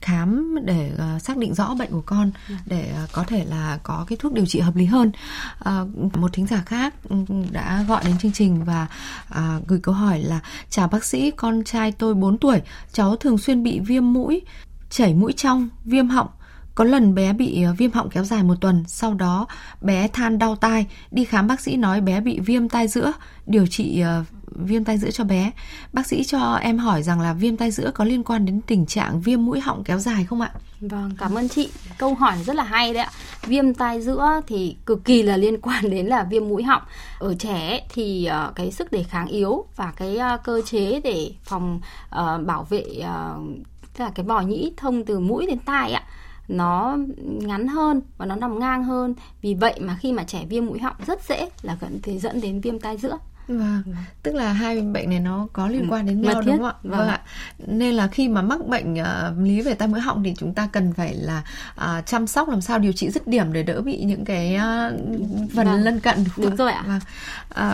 khám 0.00 0.56
để 0.64 0.90
à, 0.98 1.18
xác 1.18 1.36
định 1.36 1.54
rõ 1.54 1.74
bệnh 1.74 1.90
của 1.90 2.02
con 2.06 2.30
để 2.66 2.92
à, 2.96 3.06
có 3.12 3.24
thể 3.24 3.44
là 3.44 3.78
có 3.82 4.04
cái 4.08 4.16
thuốc 4.16 4.32
điều 4.32 4.46
trị 4.46 4.60
hợp 4.60 4.76
lý 4.76 4.84
hơn. 4.84 5.12
À, 5.58 5.84
một 6.14 6.32
thính 6.32 6.46
giả 6.46 6.62
khác 6.66 6.94
ừ, 7.08 7.16
đã 7.50 7.84
gọi 7.88 8.04
đến 8.04 8.18
chương 8.18 8.32
trình 8.32 8.64
và 8.64 8.86
à, 9.28 9.60
gửi 9.66 9.80
câu 9.82 9.94
hỏi 9.94 10.20
là 10.20 10.40
chào 10.70 10.88
bác 10.88 11.04
sĩ, 11.04 11.30
con 11.30 11.64
trai 11.64 11.92
tôi 11.92 12.14
4 12.14 12.38
tuổi, 12.38 12.62
cháu 12.92 13.16
thường 13.16 13.38
xuyên 13.38 13.62
bị 13.62 13.80
viêm 13.80 14.12
mũi, 14.12 14.42
chảy 14.90 15.14
mũi 15.14 15.32
trong, 15.32 15.68
viêm 15.84 16.08
họng 16.08 16.28
có 16.76 16.84
lần 16.84 17.14
bé 17.14 17.32
bị 17.32 17.62
ờ, 17.62 17.74
viêm 17.78 17.92
họng 17.92 18.10
kéo 18.10 18.24
dài 18.24 18.42
một 18.42 18.54
tuần, 18.60 18.84
sau 18.86 19.14
đó 19.14 19.46
bé 19.80 20.08
than 20.08 20.38
đau 20.38 20.56
tai, 20.56 20.86
đi 21.10 21.24
khám 21.24 21.46
bác 21.46 21.60
sĩ 21.60 21.76
nói 21.76 22.00
bé 22.00 22.20
bị 22.20 22.40
viêm 22.40 22.68
tai 22.68 22.88
giữa, 22.88 23.12
điều 23.46 23.66
trị 23.66 24.00
ờ, 24.00 24.24
viêm 24.46 24.84
tai 24.84 24.98
giữa 24.98 25.10
cho 25.10 25.24
bé. 25.24 25.50
Bác 25.92 26.06
sĩ 26.06 26.24
cho 26.24 26.54
em 26.54 26.78
hỏi 26.78 27.02
rằng 27.02 27.20
là 27.20 27.32
viêm 27.32 27.56
tai 27.56 27.70
giữa 27.70 27.90
có 27.94 28.04
liên 28.04 28.24
quan 28.24 28.46
đến 28.46 28.60
tình 28.66 28.86
trạng 28.86 29.20
viêm 29.20 29.44
mũi 29.44 29.60
họng 29.60 29.84
kéo 29.84 29.98
dài 29.98 30.24
không 30.24 30.40
ạ? 30.40 30.50
Vâng, 30.80 31.10
cảm 31.18 31.34
ơn 31.34 31.48
chị. 31.48 31.68
Câu 31.98 32.14
hỏi 32.14 32.36
rất 32.44 32.56
là 32.56 32.64
hay 32.64 32.94
đấy 32.94 33.02
ạ. 33.02 33.10
Viêm 33.46 33.74
tai 33.74 34.02
giữa 34.02 34.40
thì 34.46 34.76
cực 34.86 35.04
kỳ 35.04 35.22
là 35.22 35.36
liên 35.36 35.60
quan 35.60 35.90
đến 35.90 36.06
là 36.06 36.22
viêm 36.22 36.48
mũi 36.48 36.62
họng. 36.62 36.82
Ở 37.18 37.34
trẻ 37.34 37.86
thì 37.94 38.24
ờ, 38.24 38.52
cái 38.54 38.70
sức 38.70 38.92
đề 38.92 39.02
kháng 39.02 39.26
yếu 39.26 39.64
và 39.76 39.92
cái 39.96 40.18
cơ 40.44 40.60
chế 40.66 41.00
để 41.04 41.32
phòng 41.44 41.80
bảo 42.46 42.66
vệ 42.70 42.84
tức 43.96 44.04
là 44.04 44.10
cái 44.14 44.26
bò 44.26 44.40
nhĩ 44.40 44.72
thông 44.76 45.04
từ 45.04 45.18
mũi 45.18 45.46
đến 45.46 45.58
tai 45.58 45.92
ạ 45.92 46.02
nó 46.48 46.96
ngắn 47.18 47.68
hơn 47.68 48.00
và 48.18 48.26
nó 48.26 48.36
nằm 48.36 48.58
ngang 48.58 48.84
hơn. 48.84 49.14
Vì 49.42 49.54
vậy 49.54 49.74
mà 49.80 49.96
khi 50.00 50.12
mà 50.12 50.24
trẻ 50.24 50.44
viêm 50.48 50.66
mũi 50.66 50.78
họng 50.78 50.96
rất 51.06 51.28
dễ 51.28 51.48
là 51.62 51.76
gần 51.80 52.00
thì 52.02 52.18
dẫn 52.18 52.40
đến 52.40 52.60
viêm 52.60 52.78
tai 52.78 52.96
giữa. 52.96 53.18
Vâng, 53.48 53.82
tức 54.22 54.34
là 54.34 54.52
hai 54.52 54.80
bệnh 54.80 55.10
này 55.10 55.20
nó 55.20 55.46
có 55.52 55.68
liên 55.68 55.82
ừ, 55.82 55.86
quan 55.90 56.06
đến 56.06 56.22
nhau 56.22 56.42
đúng 56.46 56.58
không 56.58 56.66
ạ? 56.66 56.74
Vâng. 56.82 56.98
vâng 56.98 57.08
ạ. 57.08 57.20
Nên 57.66 57.94
là 57.94 58.06
khi 58.06 58.28
mà 58.28 58.42
mắc 58.42 58.66
bệnh 58.66 58.94
uh, 58.94 59.38
lý 59.38 59.60
về 59.60 59.74
tai 59.74 59.88
mũi 59.88 60.00
họng 60.00 60.22
thì 60.22 60.34
chúng 60.38 60.54
ta 60.54 60.68
cần 60.72 60.92
phải 60.92 61.14
là 61.14 61.42
uh, 61.74 62.06
chăm 62.06 62.26
sóc 62.26 62.48
làm 62.48 62.60
sao 62.60 62.78
điều 62.78 62.92
trị 62.92 63.10
dứt 63.10 63.26
điểm 63.26 63.52
để 63.52 63.62
đỡ 63.62 63.80
bị 63.80 64.04
những 64.04 64.24
cái 64.24 64.54
uh, 64.54 64.60
phần 65.54 65.66
vâng. 65.66 65.82
lân 65.82 66.00
cận. 66.00 66.24
Đúng, 66.36 66.46
đúng 66.46 66.56
rồi 66.56 66.72
ạ. 66.72 66.84
Vâng. 66.86 67.00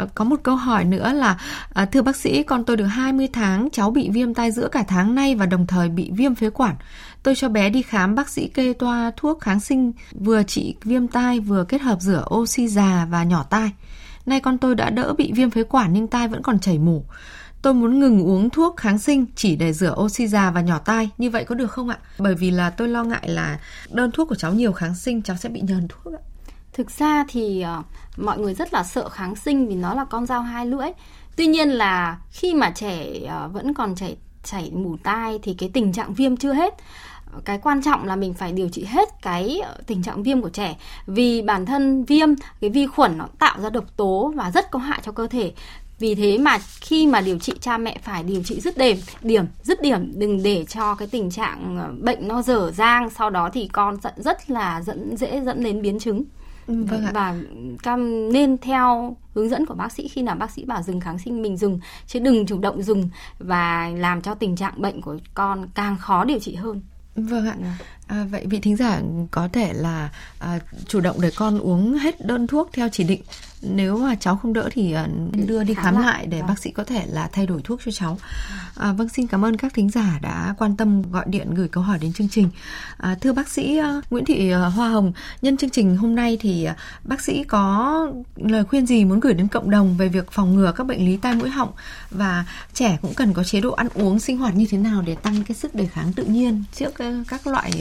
Uh, 0.05 0.15
có 0.15 0.25
một 0.25 0.41
câu 0.43 0.57
hỏi 0.57 0.85
nữa 0.85 1.13
là 1.13 1.39
uh, 1.83 1.91
thưa 1.93 2.03
bác 2.03 2.17
sĩ, 2.17 2.43
con 2.43 2.65
tôi 2.65 2.77
được 2.77 2.87
20 2.87 3.29
tháng, 3.33 3.69
cháu 3.73 3.91
bị 3.91 4.11
viêm 4.11 4.35
tai 4.35 4.51
giữa 4.51 4.69
cả 4.69 4.85
tháng 4.89 5.15
nay 5.15 5.35
và 5.35 5.47
đồng 5.47 5.67
thời 5.67 5.89
bị 5.89 6.11
viêm 6.15 6.35
phế 6.35 6.51
quản. 6.51 6.75
Tôi 7.23 7.35
cho 7.35 7.49
bé 7.49 7.71
đi 7.71 7.83
khám 7.83 8.15
bác 8.15 8.29
sĩ 8.29 8.49
kê 8.49 8.73
toa 8.73 9.11
thuốc 9.17 9.41
kháng 9.41 9.61
sinh 9.61 9.93
vừa 10.21 10.43
trị 10.43 10.75
viêm 10.85 11.09
tai 11.09 11.41
vừa 11.41 11.65
kết 11.65 11.83
hợp 11.83 12.01
rửa 12.01 12.25
oxy 12.35 12.69
già 12.69 13.07
và 13.11 13.25
nhỏ 13.25 13.43
tai. 13.43 13.71
Nay 14.27 14.41
con 14.41 14.59
tôi 14.59 14.75
đã 14.75 14.91
đỡ 14.91 15.15
bị 15.19 15.33
viêm 15.33 15.51
phế 15.51 15.63
quản 15.63 15.93
nhưng 15.93 16.09
tai 16.09 16.29
vẫn 16.29 16.43
còn 16.43 16.59
chảy 16.59 16.79
mủ. 16.79 17.05
Tôi 17.63 17.75
muốn 17.75 18.01
ngừng 18.01 18.23
uống 18.23 18.51
thuốc 18.51 18.77
kháng 18.77 18.99
sinh 18.99 19.27
chỉ 19.37 19.57
để 19.57 19.73
rửa 19.73 19.95
oxy 19.99 20.27
già 20.27 20.51
và 20.51 20.61
nhỏ 20.61 20.79
tai, 20.79 21.11
như 21.19 21.31
vậy 21.31 21.45
có 21.45 21.55
được 21.55 21.71
không 21.71 21.89
ạ? 21.89 21.99
Bởi 22.19 22.35
vì 22.35 22.51
là 22.51 22.71
tôi 22.71 22.89
lo 22.89 23.05
ngại 23.05 23.29
là 23.29 23.59
đơn 23.91 24.11
thuốc 24.11 24.29
của 24.29 24.35
cháu 24.35 24.53
nhiều 24.55 24.73
kháng 24.73 24.95
sinh, 24.95 25.23
cháu 25.23 25.37
sẽ 25.37 25.49
bị 25.49 25.61
nhờn 25.61 25.89
thuốc 25.89 26.15
ạ. 26.15 26.23
Thực 26.73 26.91
ra 26.91 27.25
thì 27.29 27.65
uh, 27.79 27.87
mọi 28.19 28.39
người 28.39 28.55
rất 28.55 28.73
là 28.75 28.83
sợ 28.83 29.09
kháng 29.09 29.37
sinh 29.37 29.69
vì 29.69 29.75
nó 29.75 29.95
là 29.95 30.05
con 30.05 30.27
dao 30.27 30.43
hai 30.43 30.67
lưỡi. 30.67 30.89
Tuy 31.37 31.47
nhiên 31.47 31.69
là 31.69 32.19
khi 32.31 32.55
mà 32.55 32.71
trẻ 32.71 33.07
uh, 33.25 33.53
vẫn 33.53 33.75
còn 33.75 33.95
chảy 33.95 34.17
chảy 34.45 34.71
mủ 34.71 34.97
tai 35.03 35.39
thì 35.43 35.55
cái 35.55 35.71
tình 35.73 35.93
trạng 35.93 36.15
viêm 36.15 36.37
chưa 36.37 36.53
hết 36.53 36.75
cái 37.45 37.59
quan 37.59 37.83
trọng 37.83 38.05
là 38.05 38.17
mình 38.17 38.35
phải 38.35 38.53
điều 38.53 38.69
trị 38.69 38.85
hết 38.85 39.09
cái 39.23 39.61
ờ, 39.65 39.77
tình 39.87 40.03
trạng 40.03 40.23
viêm 40.23 40.43
của 40.43 40.49
trẻ. 40.49 40.77
Vì 41.07 41.43
bản 41.43 41.67
thân 41.67 42.05
viêm 42.05 42.29
cái 42.61 42.71
vi 42.71 42.87
khuẩn 42.87 43.19
nó 43.19 43.27
tạo 43.39 43.61
ra 43.61 43.71
độc 43.71 43.85
tố 43.97 44.33
và 44.37 44.51
rất 44.51 44.71
có 44.71 44.79
hại 44.79 45.01
cho 45.05 45.13
cơ 45.13 45.27
thể. 45.27 45.53
Vì 45.99 46.15
thế 46.15 46.39
mà 46.39 46.59
khi 46.81 47.07
mà 47.07 47.21
điều 47.21 47.39
trị 47.39 47.53
cha 47.61 47.79
mẹ 47.79 47.99
phải 48.03 48.23
điều 48.23 48.43
trị 48.43 48.61
dứt 48.61 48.79
điểm 48.79 48.97
điểm 49.23 49.45
dứt 49.63 49.83
điểm 49.83 50.13
đừng 50.15 50.43
để 50.43 50.65
cho 50.69 50.95
cái 50.95 51.09
tình 51.09 51.31
trạng 51.31 51.79
ờ, 51.79 51.93
bệnh 52.01 52.29
nó 52.29 52.43
dở 52.43 52.71
dang 52.75 53.11
sau 53.11 53.31
đó 53.31 53.51
thì 53.53 53.69
con 53.73 53.97
rất 54.17 54.51
là 54.51 54.83
dẫn 54.83 55.17
dễ 55.17 55.41
dẫn 55.41 55.65
đến 55.65 55.83
biến 55.83 55.99
chứng. 55.99 56.25
Ừ, 56.67 56.85
vâng 56.85 57.05
ạ. 57.05 57.11
và 57.15 57.35
cam 57.83 58.33
nên 58.33 58.59
theo 58.59 59.17
hướng 59.35 59.49
dẫn 59.49 59.67
của 59.67 59.75
bác 59.75 59.93
sĩ 59.93 60.09
khi 60.09 60.23
nào 60.23 60.35
bác 60.35 60.51
sĩ 60.51 60.65
bảo 60.65 60.83
dừng 60.83 61.01
kháng 61.01 61.19
sinh 61.19 61.43
mình 61.43 61.57
dừng 61.57 61.81
chứ 62.07 62.19
đừng 62.19 62.47
chủ 62.47 62.59
động 62.59 62.83
dùng 62.83 63.09
và 63.39 63.91
làm 63.97 64.23
cho 64.23 64.35
tình 64.35 64.57
trạng 64.57 64.83
bệnh 64.83 65.01
của 65.01 65.17
con 65.35 65.69
càng 65.75 65.97
khó 65.99 66.25
điều 66.25 66.39
trị 66.39 66.55
hơn 66.55 66.81
Vâng 67.15 67.47
ạ. 67.47 67.57
À, 67.57 67.75
vậy 68.31 68.47
vị 68.47 68.61
thính 68.61 68.77
giả 68.77 69.01
có 69.31 69.49
thể 69.53 69.73
là 69.73 70.11
à, 70.39 70.59
chủ 70.87 71.01
động 71.01 71.21
để 71.21 71.31
con 71.37 71.59
uống 71.59 71.99
hết 71.99 72.27
đơn 72.27 72.47
thuốc 72.47 72.71
theo 72.73 72.89
chỉ 72.93 73.05
định 73.05 73.23
nếu 73.63 73.99
mà 73.99 74.15
cháu 74.15 74.37
không 74.37 74.53
đỡ 74.53 74.69
thì 74.73 74.93
ờ, 74.93 75.07
đưa 75.47 75.65
đi 75.65 75.75
khám, 75.75 76.03
lại 76.03 76.27
để 76.27 76.39
vâng. 76.39 76.47
bác 76.49 76.59
sĩ 76.59 76.71
có 76.71 76.85
thể 76.85 77.07
là 77.07 77.29
thay 77.33 77.47
đổi 77.47 77.61
thuốc 77.65 77.81
cho 77.85 77.93
cháu. 77.93 78.19
À, 78.77 78.93
vâng 78.93 79.09
xin 79.09 79.27
cảm 79.27 79.45
ơn 79.45 79.57
các 79.57 79.75
thính 79.75 79.91
giả 79.91 80.19
đã 80.23 80.55
quan 80.59 80.77
tâm 80.77 81.03
gọi 81.13 81.25
điện 81.29 81.55
gửi 81.55 81.69
câu 81.69 81.83
hỏi 81.83 81.99
đến 81.99 82.13
chương 82.13 82.29
trình. 82.29 82.49
À, 82.97 83.17
thưa 83.21 83.33
bác 83.33 83.49
sĩ 83.49 83.81
uh, 83.81 84.13
Nguyễn 84.13 84.25
Thị 84.25 84.53
uh, 84.55 84.75
Hoa 84.75 84.89
Hồng, 84.89 85.13
nhân 85.43 85.57
chương 85.57 85.71
trình 85.71 85.97
hôm 85.97 86.15
nay 86.15 86.39
thì 86.41 86.69
uh, 86.71 86.77
bác 87.05 87.21
sĩ 87.21 87.45
có 87.45 88.09
lời 88.37 88.65
khuyên 88.65 88.87
gì 88.87 89.05
muốn 89.05 89.21
gửi 89.21 89.35
đến 89.35 89.49
cộng 89.49 89.71
đồng 89.71 89.97
về 89.97 90.09
việc 90.09 90.31
phòng 90.31 90.55
ngừa 90.55 90.73
các 90.77 90.87
bệnh 90.87 91.07
lý 91.07 91.17
tai 91.17 91.35
mũi 91.35 91.51
họng 91.51 91.71
và 92.11 92.45
trẻ 92.75 92.99
cũng 93.03 93.15
cần 93.15 93.33
có 93.33 93.45
chế 93.45 93.61
độ 93.61 93.73
ăn 93.73 93.89
uống 93.95 94.21
sinh 94.21 94.39
hoạt 94.39 94.57
như 94.57 94.67
thế 94.71 94.79
nào 94.79 95.03
để 95.07 95.15
tăng 95.15 95.45
cái 95.45 95.55
sức 95.55 95.75
đề 95.75 95.87
kháng 95.87 96.13
tự 96.13 96.25
nhiên 96.25 96.65
trước 96.75 96.95
các 97.29 97.47
loại 97.47 97.73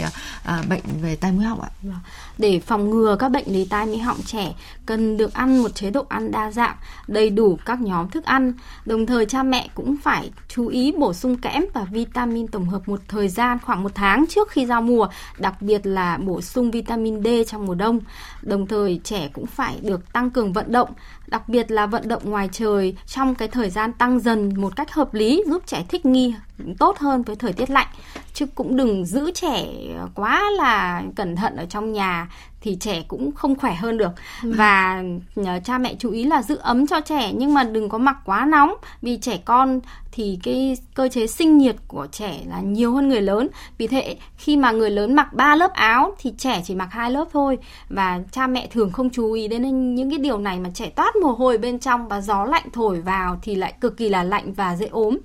à, 0.43 0.63
bệnh 0.69 0.83
về 1.01 1.15
tai 1.15 1.31
mũi 1.31 1.45
họng 1.45 1.61
ạ? 1.61 1.69
Vâng. 1.81 1.99
Để 2.37 2.59
phòng 2.59 2.89
ngừa 2.89 3.15
các 3.19 3.29
bệnh 3.29 3.45
lý 3.47 3.65
tai 3.65 3.85
mũi 3.85 3.97
họng 3.97 4.21
trẻ 4.25 4.53
cần 4.85 5.17
được 5.17 5.33
ăn 5.33 5.63
một 5.63 5.75
chế 5.75 5.89
độ 5.89 6.05
ăn 6.09 6.31
đa 6.31 6.51
dạng, 6.51 6.75
đầy 7.07 7.29
đủ 7.29 7.57
các 7.65 7.81
nhóm 7.81 8.09
thức 8.09 8.25
ăn. 8.25 8.53
Đồng 8.85 9.05
thời 9.05 9.25
cha 9.25 9.43
mẹ 9.43 9.69
cũng 9.75 9.97
phải 9.97 10.31
chú 10.47 10.67
ý 10.67 10.91
bổ 10.91 11.13
sung 11.13 11.37
kẽm 11.37 11.65
và 11.73 11.83
vitamin 11.83 12.47
tổng 12.47 12.65
hợp 12.65 12.89
một 12.89 12.99
thời 13.07 13.27
gian 13.27 13.57
khoảng 13.65 13.83
một 13.83 13.91
tháng 13.95 14.25
trước 14.29 14.49
khi 14.49 14.65
giao 14.65 14.81
mùa, 14.81 15.07
đặc 15.39 15.61
biệt 15.61 15.85
là 15.85 16.17
bổ 16.17 16.41
sung 16.41 16.71
vitamin 16.71 17.23
D 17.23 17.27
trong 17.47 17.65
mùa 17.65 17.75
đông. 17.75 17.99
Đồng 18.41 18.67
thời 18.67 19.01
trẻ 19.03 19.29
cũng 19.33 19.45
phải 19.45 19.79
được 19.81 20.13
tăng 20.13 20.29
cường 20.29 20.53
vận 20.53 20.71
động, 20.71 20.89
đặc 21.31 21.49
biệt 21.49 21.71
là 21.71 21.85
vận 21.85 22.07
động 22.07 22.29
ngoài 22.29 22.49
trời 22.51 22.95
trong 23.05 23.35
cái 23.35 23.47
thời 23.47 23.69
gian 23.69 23.93
tăng 23.93 24.19
dần 24.19 24.53
một 24.57 24.75
cách 24.75 24.91
hợp 24.91 25.13
lý, 25.13 25.43
giúp 25.47 25.63
trẻ 25.65 25.85
thích 25.89 26.05
nghi 26.05 26.33
tốt 26.79 26.97
hơn 26.97 27.23
với 27.23 27.35
thời 27.35 27.53
tiết 27.53 27.69
lạnh. 27.69 27.87
chứ 28.33 28.45
cũng 28.55 28.77
đừng 28.77 29.05
giữ 29.05 29.31
trẻ 29.31 29.67
quá 30.15 30.43
là 30.57 31.03
cẩn 31.15 31.35
thận 31.35 31.55
ở 31.55 31.65
trong 31.65 31.93
nhà 31.93 32.29
thì 32.61 32.77
trẻ 32.79 33.01
cũng 33.07 33.31
không 33.31 33.55
khỏe 33.55 33.73
hơn 33.73 33.97
được. 33.97 34.11
Ừ. 34.43 34.51
và 34.55 35.03
nhờ 35.35 35.59
cha 35.63 35.77
mẹ 35.77 35.95
chú 35.99 36.11
ý 36.11 36.23
là 36.23 36.41
giữ 36.41 36.55
ấm 36.55 36.87
cho 36.87 37.01
trẻ 37.01 37.31
nhưng 37.33 37.53
mà 37.53 37.63
đừng 37.63 37.89
có 37.89 37.97
mặc 37.97 38.17
quá 38.25 38.45
nóng 38.45 38.73
vì 39.01 39.17
trẻ 39.17 39.37
con 39.45 39.79
thì 40.11 40.39
cái 40.43 40.77
cơ 40.93 41.07
chế 41.07 41.27
sinh 41.27 41.57
nhiệt 41.57 41.75
của 41.87 42.07
trẻ 42.11 42.39
là 42.47 42.59
nhiều 42.59 42.93
hơn 42.93 43.09
người 43.09 43.21
lớn. 43.21 43.47
Vì 43.77 43.87
thế 43.87 44.17
khi 44.37 44.57
mà 44.57 44.71
người 44.71 44.89
lớn 44.89 45.15
mặc 45.15 45.33
3 45.33 45.55
lớp 45.55 45.73
áo 45.73 46.15
thì 46.19 46.33
trẻ 46.37 46.61
chỉ 46.65 46.75
mặc 46.75 46.87
hai 46.91 47.11
lớp 47.11 47.25
thôi. 47.33 47.57
Và 47.89 48.19
cha 48.31 48.47
mẹ 48.47 48.67
thường 48.71 48.91
không 48.91 49.09
chú 49.09 49.31
ý 49.31 49.47
đến 49.47 49.95
những 49.95 50.09
cái 50.09 50.19
điều 50.19 50.37
này 50.37 50.59
mà 50.59 50.69
trẻ 50.73 50.89
toát 50.89 51.15
mồ 51.15 51.31
hôi 51.31 51.57
bên 51.57 51.79
trong 51.79 52.07
và 52.07 52.21
gió 52.21 52.45
lạnh 52.45 52.65
thổi 52.73 53.01
vào 53.01 53.39
thì 53.41 53.55
lại 53.55 53.73
cực 53.81 53.97
kỳ 53.97 54.09
là 54.09 54.23
lạnh 54.23 54.53
và 54.53 54.75
dễ 54.75 54.87
ốm 54.87 55.17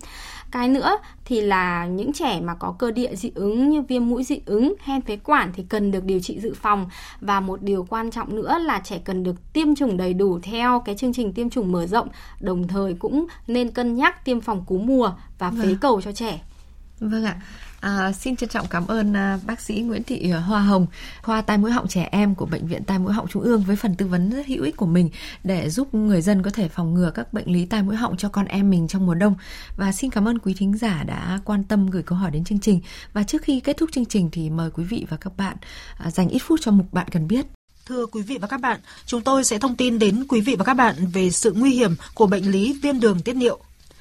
cái 0.57 0.69
nữa 0.69 0.99
thì 1.25 1.41
là 1.41 1.87
những 1.87 2.13
trẻ 2.13 2.41
mà 2.41 2.55
có 2.55 2.75
cơ 2.79 2.91
địa 2.91 3.15
dị 3.15 3.31
ứng 3.35 3.71
như 3.71 3.83
viêm 3.83 4.09
mũi 4.09 4.25
dị 4.25 4.41
ứng, 4.47 4.75
hen 4.81 5.01
phế 5.01 5.17
quản 5.17 5.53
thì 5.53 5.65
cần 5.69 5.91
được 5.91 6.05
điều 6.05 6.21
trị 6.21 6.41
dự 6.41 6.55
phòng 6.55 6.89
và 7.21 7.41
một 7.41 7.63
điều 7.63 7.87
quan 7.89 8.11
trọng 8.11 8.37
nữa 8.37 8.59
là 8.59 8.81
trẻ 8.85 8.99
cần 9.05 9.25
được 9.25 9.53
tiêm 9.53 9.75
chủng 9.75 9.97
đầy 9.97 10.15
đủ 10.15 10.41
theo 10.43 10.83
cái 10.85 10.95
chương 10.95 11.13
trình 11.13 11.33
tiêm 11.33 11.51
chủng 11.51 11.73
mở 11.73 11.87
rộng, 11.87 12.09
đồng 12.41 12.69
thời 12.69 12.95
cũng 12.95 13.27
nên 13.47 13.71
cân 13.71 13.95
nhắc 13.95 14.25
tiêm 14.25 14.41
phòng 14.41 14.65
cúm 14.67 14.87
mùa 14.87 15.13
và 15.39 15.51
phế 15.51 15.57
vâng. 15.57 15.77
cầu 15.81 16.01
cho 16.01 16.13
trẻ. 16.13 16.41
Vâng 17.01 17.25
ạ. 17.25 17.41
À, 17.81 18.13
xin 18.13 18.37
trân 18.37 18.49
trọng 18.49 18.67
cảm 18.67 18.87
ơn 18.87 19.17
à, 19.17 19.39
bác 19.47 19.61
sĩ 19.61 19.75
Nguyễn 19.75 20.03
Thị 20.03 20.31
Hoa 20.31 20.61
Hồng, 20.61 20.87
khoa 21.23 21.43
tai 21.43 21.59
mũi 21.59 21.71
họng 21.71 21.89
trẻ 21.89 22.09
em 22.13 22.35
của 22.35 22.47
bệnh 22.47 22.67
viện 22.67 22.85
tai 22.85 22.99
mũi 22.99 23.13
họng 23.13 23.29
Trung 23.29 23.43
ương 23.43 23.63
với 23.63 23.77
phần 23.77 23.95
tư 23.95 24.07
vấn 24.07 24.31
rất 24.31 24.47
hữu 24.47 24.65
ích 24.65 24.77
của 24.77 24.87
mình 24.87 25.11
để 25.45 25.71
giúp 25.71 25.95
người 25.95 26.23
dân 26.23 26.43
có 26.43 26.51
thể 26.51 26.69
phòng 26.69 26.95
ngừa 26.95 27.11
các 27.11 27.33
bệnh 27.33 27.53
lý 27.53 27.67
tai 27.67 27.83
mũi 27.83 27.97
họng 27.97 28.17
cho 28.17 28.29
con 28.29 28.47
em 28.47 28.71
mình 28.71 28.89
trong 28.89 29.07
mùa 29.07 29.15
đông. 29.15 29.35
Và 29.77 29.93
xin 29.93 30.11
cảm 30.11 30.29
ơn 30.29 30.39
quý 30.39 30.55
thính 30.59 30.77
giả 30.79 31.05
đã 31.07 31.41
quan 31.45 31.65
tâm 31.65 31.87
gửi 31.87 32.03
câu 32.03 32.19
hỏi 32.19 32.31
đến 32.31 32.45
chương 32.45 32.61
trình. 32.61 32.81
Và 33.13 33.23
trước 33.23 33.43
khi 33.43 33.61
kết 33.61 33.77
thúc 33.77 33.91
chương 33.93 34.07
trình 34.07 34.29
thì 34.33 34.51
mời 34.51 34.71
quý 34.71 34.85
vị 34.85 35.07
và 35.11 35.17
các 35.17 35.37
bạn 35.37 35.57
à, 35.99 36.11
dành 36.11 36.29
ít 36.29 36.39
phút 36.39 36.61
cho 36.63 36.71
mục 36.71 36.93
bạn 36.93 37.07
cần 37.11 37.29
biết. 37.29 37.47
Thưa 37.87 38.07
quý 38.07 38.23
vị 38.23 38.39
và 38.41 38.49
các 38.49 38.61
bạn, 38.61 38.81
chúng 39.07 39.21
tôi 39.21 39.45
sẽ 39.45 39.59
thông 39.59 39.77
tin 39.77 39.99
đến 39.99 40.25
quý 40.29 40.41
vị 40.41 40.57
và 40.59 40.65
các 40.65 40.75
bạn 40.75 40.95
về 41.13 41.31
sự 41.31 41.53
nguy 41.53 41.71
hiểm 41.71 41.95
của 42.15 42.27
bệnh 42.27 42.51
lý 42.51 42.79
viêm 42.83 43.01
đường 43.01 43.21
tiết 43.21 43.37
niệu. 43.37 43.59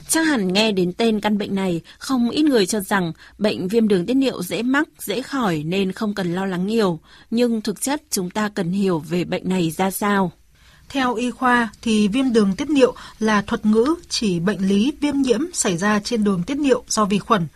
Chắc 0.09 0.27
hẳn 0.27 0.53
nghe 0.53 0.71
đến 0.71 0.93
tên 0.93 1.21
căn 1.21 1.37
bệnh 1.37 1.55
này, 1.55 1.81
không 1.97 2.29
ít 2.29 2.41
người 2.41 2.65
cho 2.65 2.79
rằng 2.79 3.13
bệnh 3.37 3.67
viêm 3.67 3.87
đường 3.87 4.05
tiết 4.05 4.13
niệu 4.13 4.43
dễ 4.43 4.63
mắc, 4.63 4.89
dễ 4.99 5.21
khỏi 5.21 5.63
nên 5.65 5.91
không 5.91 6.13
cần 6.13 6.35
lo 6.35 6.45
lắng 6.45 6.67
nhiều. 6.67 6.99
Nhưng 7.31 7.61
thực 7.61 7.81
chất 7.81 8.03
chúng 8.09 8.29
ta 8.29 8.49
cần 8.49 8.71
hiểu 8.71 8.99
về 8.99 9.23
bệnh 9.23 9.49
này 9.49 9.71
ra 9.71 9.91
sao. 9.91 10.31
Theo 10.89 11.15
y 11.15 11.31
khoa 11.31 11.69
thì 11.81 12.07
viêm 12.07 12.33
đường 12.33 12.55
tiết 12.55 12.69
niệu 12.69 12.95
là 13.19 13.41
thuật 13.41 13.65
ngữ 13.65 13.95
chỉ 14.09 14.39
bệnh 14.39 14.67
lý 14.67 14.93
viêm 15.01 15.17
nhiễm 15.17 15.41
xảy 15.53 15.77
ra 15.77 15.99
trên 15.99 16.23
đường 16.23 16.43
tiết 16.43 16.57
niệu 16.57 16.83
do 16.87 17.05
vi 17.05 17.19
khuẩn. 17.19 17.47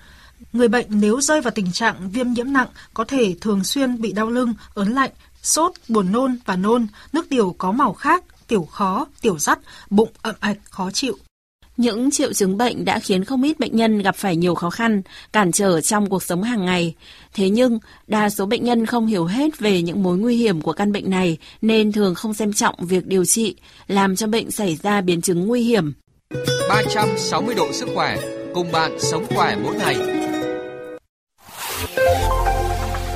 Người 0.54 0.68
bệnh 0.68 0.86
nếu 0.90 1.22
rơi 1.22 1.42
vào 1.42 1.52
tình 1.52 1.72
trạng 1.72 2.10
viêm 2.10 2.34
nhiễm 2.34 2.54
nặng 2.54 2.68
có 2.94 3.04
thể 3.04 3.36
thường 3.42 3.64
xuyên 3.64 4.02
bị 4.02 4.12
đau 4.12 4.30
lưng, 4.30 4.54
ớn 4.74 4.94
lạnh, 4.94 5.12
sốt, 5.42 5.72
buồn 5.88 6.12
nôn 6.12 6.38
và 6.46 6.56
nôn, 6.56 6.88
nước 7.14 7.30
tiểu 7.30 7.56
có 7.58 7.72
màu 7.72 7.94
khác, 7.94 8.24
tiểu 8.48 8.64
khó, 8.72 9.08
tiểu 9.22 9.40
dắt, 9.40 9.60
bụng 9.90 10.10
ậm 10.22 10.36
ạch, 10.40 10.58
khó 10.70 10.92
chịu. 10.92 11.18
Những 11.80 12.12
triệu 12.12 12.34
chứng 12.34 12.58
bệnh 12.58 12.86
đã 12.86 13.00
khiến 13.00 13.24
không 13.24 13.44
ít 13.44 13.60
bệnh 13.60 13.76
nhân 13.76 14.00
gặp 14.02 14.16
phải 14.16 14.36
nhiều 14.36 14.56
khó 14.56 14.70
khăn, 14.70 15.02
cản 15.34 15.52
trở 15.52 15.82
trong 15.82 16.10
cuộc 16.10 16.24
sống 16.24 16.44
hàng 16.44 16.66
ngày. 16.66 16.96
Thế 17.34 17.50
nhưng, 17.50 17.80
đa 18.08 18.30
số 18.30 18.46
bệnh 18.46 18.64
nhân 18.64 18.86
không 18.86 19.08
hiểu 19.08 19.26
hết 19.26 19.60
về 19.60 19.82
những 19.82 20.04
mối 20.04 20.18
nguy 20.18 20.36
hiểm 20.36 20.62
của 20.62 20.74
căn 20.74 20.92
bệnh 20.92 21.10
này 21.10 21.38
nên 21.62 21.92
thường 21.92 22.16
không 22.16 22.34
xem 22.34 22.54
trọng 22.54 22.76
việc 22.80 23.08
điều 23.08 23.26
trị, 23.26 23.56
làm 23.88 24.16
cho 24.16 24.28
bệnh 24.28 24.52
xảy 24.52 24.76
ra 24.84 25.02
biến 25.02 25.22
chứng 25.22 25.48
nguy 25.48 25.62
hiểm. 25.62 25.94
360 26.70 27.56
độ 27.56 27.72
sức 27.72 27.90
khỏe, 27.96 28.18
cùng 28.54 28.72
bạn 28.72 28.92
sống 29.00 29.26
khỏe 29.36 29.58
mỗi 29.64 29.76
ngày. 29.76 29.96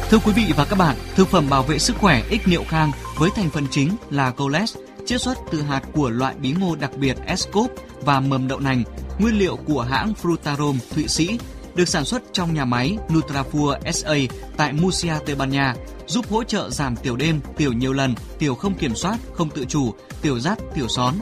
Thưa 0.09 0.19
quý 0.25 0.31
vị 0.35 0.43
và 0.57 0.65
các 0.65 0.75
bạn, 0.75 0.95
thực 1.15 1.27
phẩm 1.27 1.49
bảo 1.49 1.63
vệ 1.63 1.79
sức 1.79 1.95
khỏe 1.97 2.23
ích 2.29 2.47
niệu 2.47 2.63
khang 2.67 2.91
với 3.17 3.29
thành 3.35 3.49
phần 3.49 3.63
chính 3.71 3.89
là 4.09 4.31
coles, 4.31 4.75
chiết 5.05 5.21
xuất 5.21 5.37
từ 5.51 5.61
hạt 5.61 5.81
của 5.93 6.09
loại 6.09 6.35
bí 6.35 6.53
ngô 6.59 6.75
đặc 6.75 6.91
biệt 6.97 7.17
Escop 7.25 7.71
và 8.01 8.19
mầm 8.19 8.47
đậu 8.47 8.59
nành, 8.59 8.83
nguyên 9.19 9.39
liệu 9.39 9.55
của 9.55 9.81
hãng 9.81 10.13
Frutarom 10.21 10.77
Thụy 10.95 11.07
Sĩ, 11.07 11.39
được 11.75 11.89
sản 11.89 12.05
xuất 12.05 12.21
trong 12.31 12.53
nhà 12.53 12.65
máy 12.65 12.97
Nutrafur 13.09 13.91
SA 13.91 14.15
tại 14.57 14.73
Murcia, 14.73 15.13
Tây 15.25 15.35
Ban 15.35 15.49
Nha, 15.49 15.75
giúp 16.07 16.25
hỗ 16.29 16.43
trợ 16.43 16.69
giảm 16.69 16.95
tiểu 16.95 17.15
đêm, 17.15 17.39
tiểu 17.57 17.73
nhiều 17.73 17.93
lần, 17.93 18.15
tiểu 18.39 18.55
không 18.55 18.75
kiểm 18.75 18.95
soát, 18.95 19.17
không 19.33 19.49
tự 19.49 19.65
chủ, 19.65 19.93
tiểu 20.21 20.39
rắt, 20.39 20.59
tiểu 20.75 20.87
són. 20.87 21.13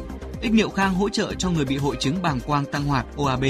Ích 0.41 0.51
niệu 0.51 0.69
khang 0.69 0.93
hỗ 0.93 1.09
trợ 1.09 1.33
cho 1.37 1.49
người 1.49 1.65
bị 1.65 1.77
hội 1.77 1.95
chứng 1.99 2.21
bàng 2.21 2.39
quang 2.39 2.65
tăng 2.65 2.83
hoạt 2.83 3.05
OAB. 3.17 3.43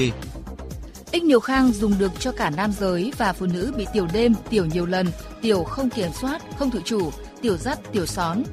Ích 1.12 1.24
niệu 1.24 1.40
khang 1.40 1.72
dùng 1.72 1.94
được 2.00 2.12
cho 2.20 2.32
cả 2.32 2.50
nam 2.50 2.72
giới 2.80 3.14
và 3.18 3.34
phụ 3.34 3.46
nữ 3.46 3.74
bị 3.78 3.86
tiểu 3.94 4.08
đêm, 4.14 4.34
tiểu 4.50 4.66
nhiều 4.66 4.86
lần, 4.86 5.08
tiểu 5.42 5.64
không 5.64 5.90
kiểm 5.90 6.12
soát, 6.22 6.42
không 6.60 6.72
tự 6.72 6.82
chủ, 6.86 7.12
tiểu 7.42 7.58
rắt, 7.58 7.80
tiểu 7.92 8.06
són, 8.06 8.44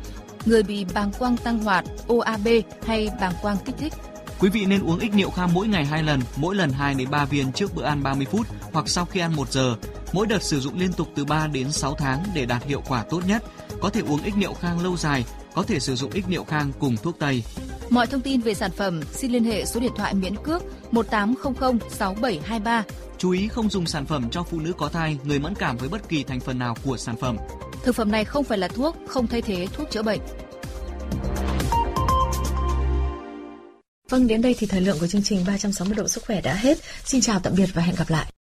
người 0.49 0.63
bị 0.63 0.85
bàng 0.95 1.11
quang 1.19 1.37
tăng 1.37 1.59
hoạt, 1.59 1.85
OAB 2.07 2.49
hay 2.87 3.09
bàng 3.21 3.33
quang 3.43 3.57
kích 3.65 3.75
thích. 3.79 3.93
Quý 4.41 4.49
vị 4.49 4.67
nên 4.67 4.83
uống 4.83 4.99
ích 4.99 5.15
niệu 5.15 5.31
kham 5.31 5.51
mỗi 5.55 5.69
ngày 5.69 5.85
2 5.85 6.03
lần, 6.03 6.21
mỗi 6.37 6.55
lần 6.55 6.71
2 6.71 6.95
đến 6.95 7.11
3 7.11 7.25
viên 7.25 7.53
trước 7.53 7.75
bữa 7.75 7.85
ăn 7.85 8.03
30 8.03 8.27
phút 8.31 8.47
hoặc 8.73 8.89
sau 8.89 9.05
khi 9.05 9.21
ăn 9.21 9.37
1 9.37 9.53
giờ. 9.53 9.77
Mỗi 10.13 10.27
đợt 10.27 10.43
sử 10.43 10.61
dụng 10.61 10.79
liên 10.79 10.93
tục 10.93 11.09
từ 11.15 11.25
3 11.25 11.47
đến 11.47 11.73
6 11.73 11.95
tháng 11.95 12.25
để 12.35 12.47
đạt 12.47 12.65
hiệu 12.65 12.83
quả 12.89 13.05
tốt 13.11 13.21
nhất. 13.27 13.45
Có 13.81 13.91
thể 13.91 14.01
uống 14.09 14.23
ích 14.23 14.37
niệu 14.37 14.55
khang 14.55 14.81
lâu 14.81 14.97
dài, 14.97 15.25
có 15.55 15.63
thể 15.63 15.81
sử 15.81 15.95
dụng 15.95 16.11
ích 16.11 16.29
niệu 16.29 16.45
khang 16.45 16.73
cùng 16.79 16.97
thuốc 16.97 17.19
tây. 17.19 17.43
Mọi 17.91 18.07
thông 18.07 18.21
tin 18.21 18.41
về 18.41 18.55
sản 18.55 18.71
phẩm 18.71 19.01
xin 19.13 19.33
liên 19.33 19.45
hệ 19.45 19.65
số 19.65 19.81
điện 19.81 19.93
thoại 19.97 20.15
miễn 20.15 20.37
cước 20.37 20.63
1800 20.93 21.79
6723. 21.91 22.85
Chú 23.19 23.31
ý 23.31 23.49
không 23.49 23.71
dùng 23.71 23.87
sản 23.87 24.07
phẩm 24.07 24.31
cho 24.31 24.43
phụ 24.43 24.61
nữ 24.61 24.73
có 24.79 24.89
thai, 24.89 25.19
người 25.25 25.39
mẫn 25.39 25.55
cảm 25.55 25.77
với 25.77 25.89
bất 25.89 26.09
kỳ 26.09 26.25
thành 26.25 26.41
phần 26.41 26.59
nào 26.59 26.77
của 26.85 26.97
sản 26.97 27.17
phẩm. 27.21 27.37
Thực 27.83 27.95
phẩm 27.95 28.13
này 28.13 28.25
không 28.25 28.45
phải 28.45 28.59
là 28.59 28.69
thuốc, 28.69 28.97
không 29.07 29.27
thay 29.27 29.43
thế 29.43 29.67
thuốc 29.73 29.91
chữa 29.91 30.03
bệnh. 30.03 30.21
Vâng, 34.09 34.27
đến 34.27 34.43
đây 34.43 34.55
thì 34.59 34.67
thời 34.67 34.81
lượng 34.81 34.97
của 35.01 35.07
chương 35.07 35.23
trình 35.23 35.45
360 35.47 35.97
độ 35.97 36.09
sức 36.09 36.25
khỏe 36.27 36.41
đã 36.41 36.55
hết. 36.55 36.79
Xin 37.05 37.21
chào 37.21 37.41
tạm 37.41 37.53
biệt 37.57 37.67
và 37.75 37.83
hẹn 37.83 37.95
gặp 37.97 38.11
lại. 38.11 38.33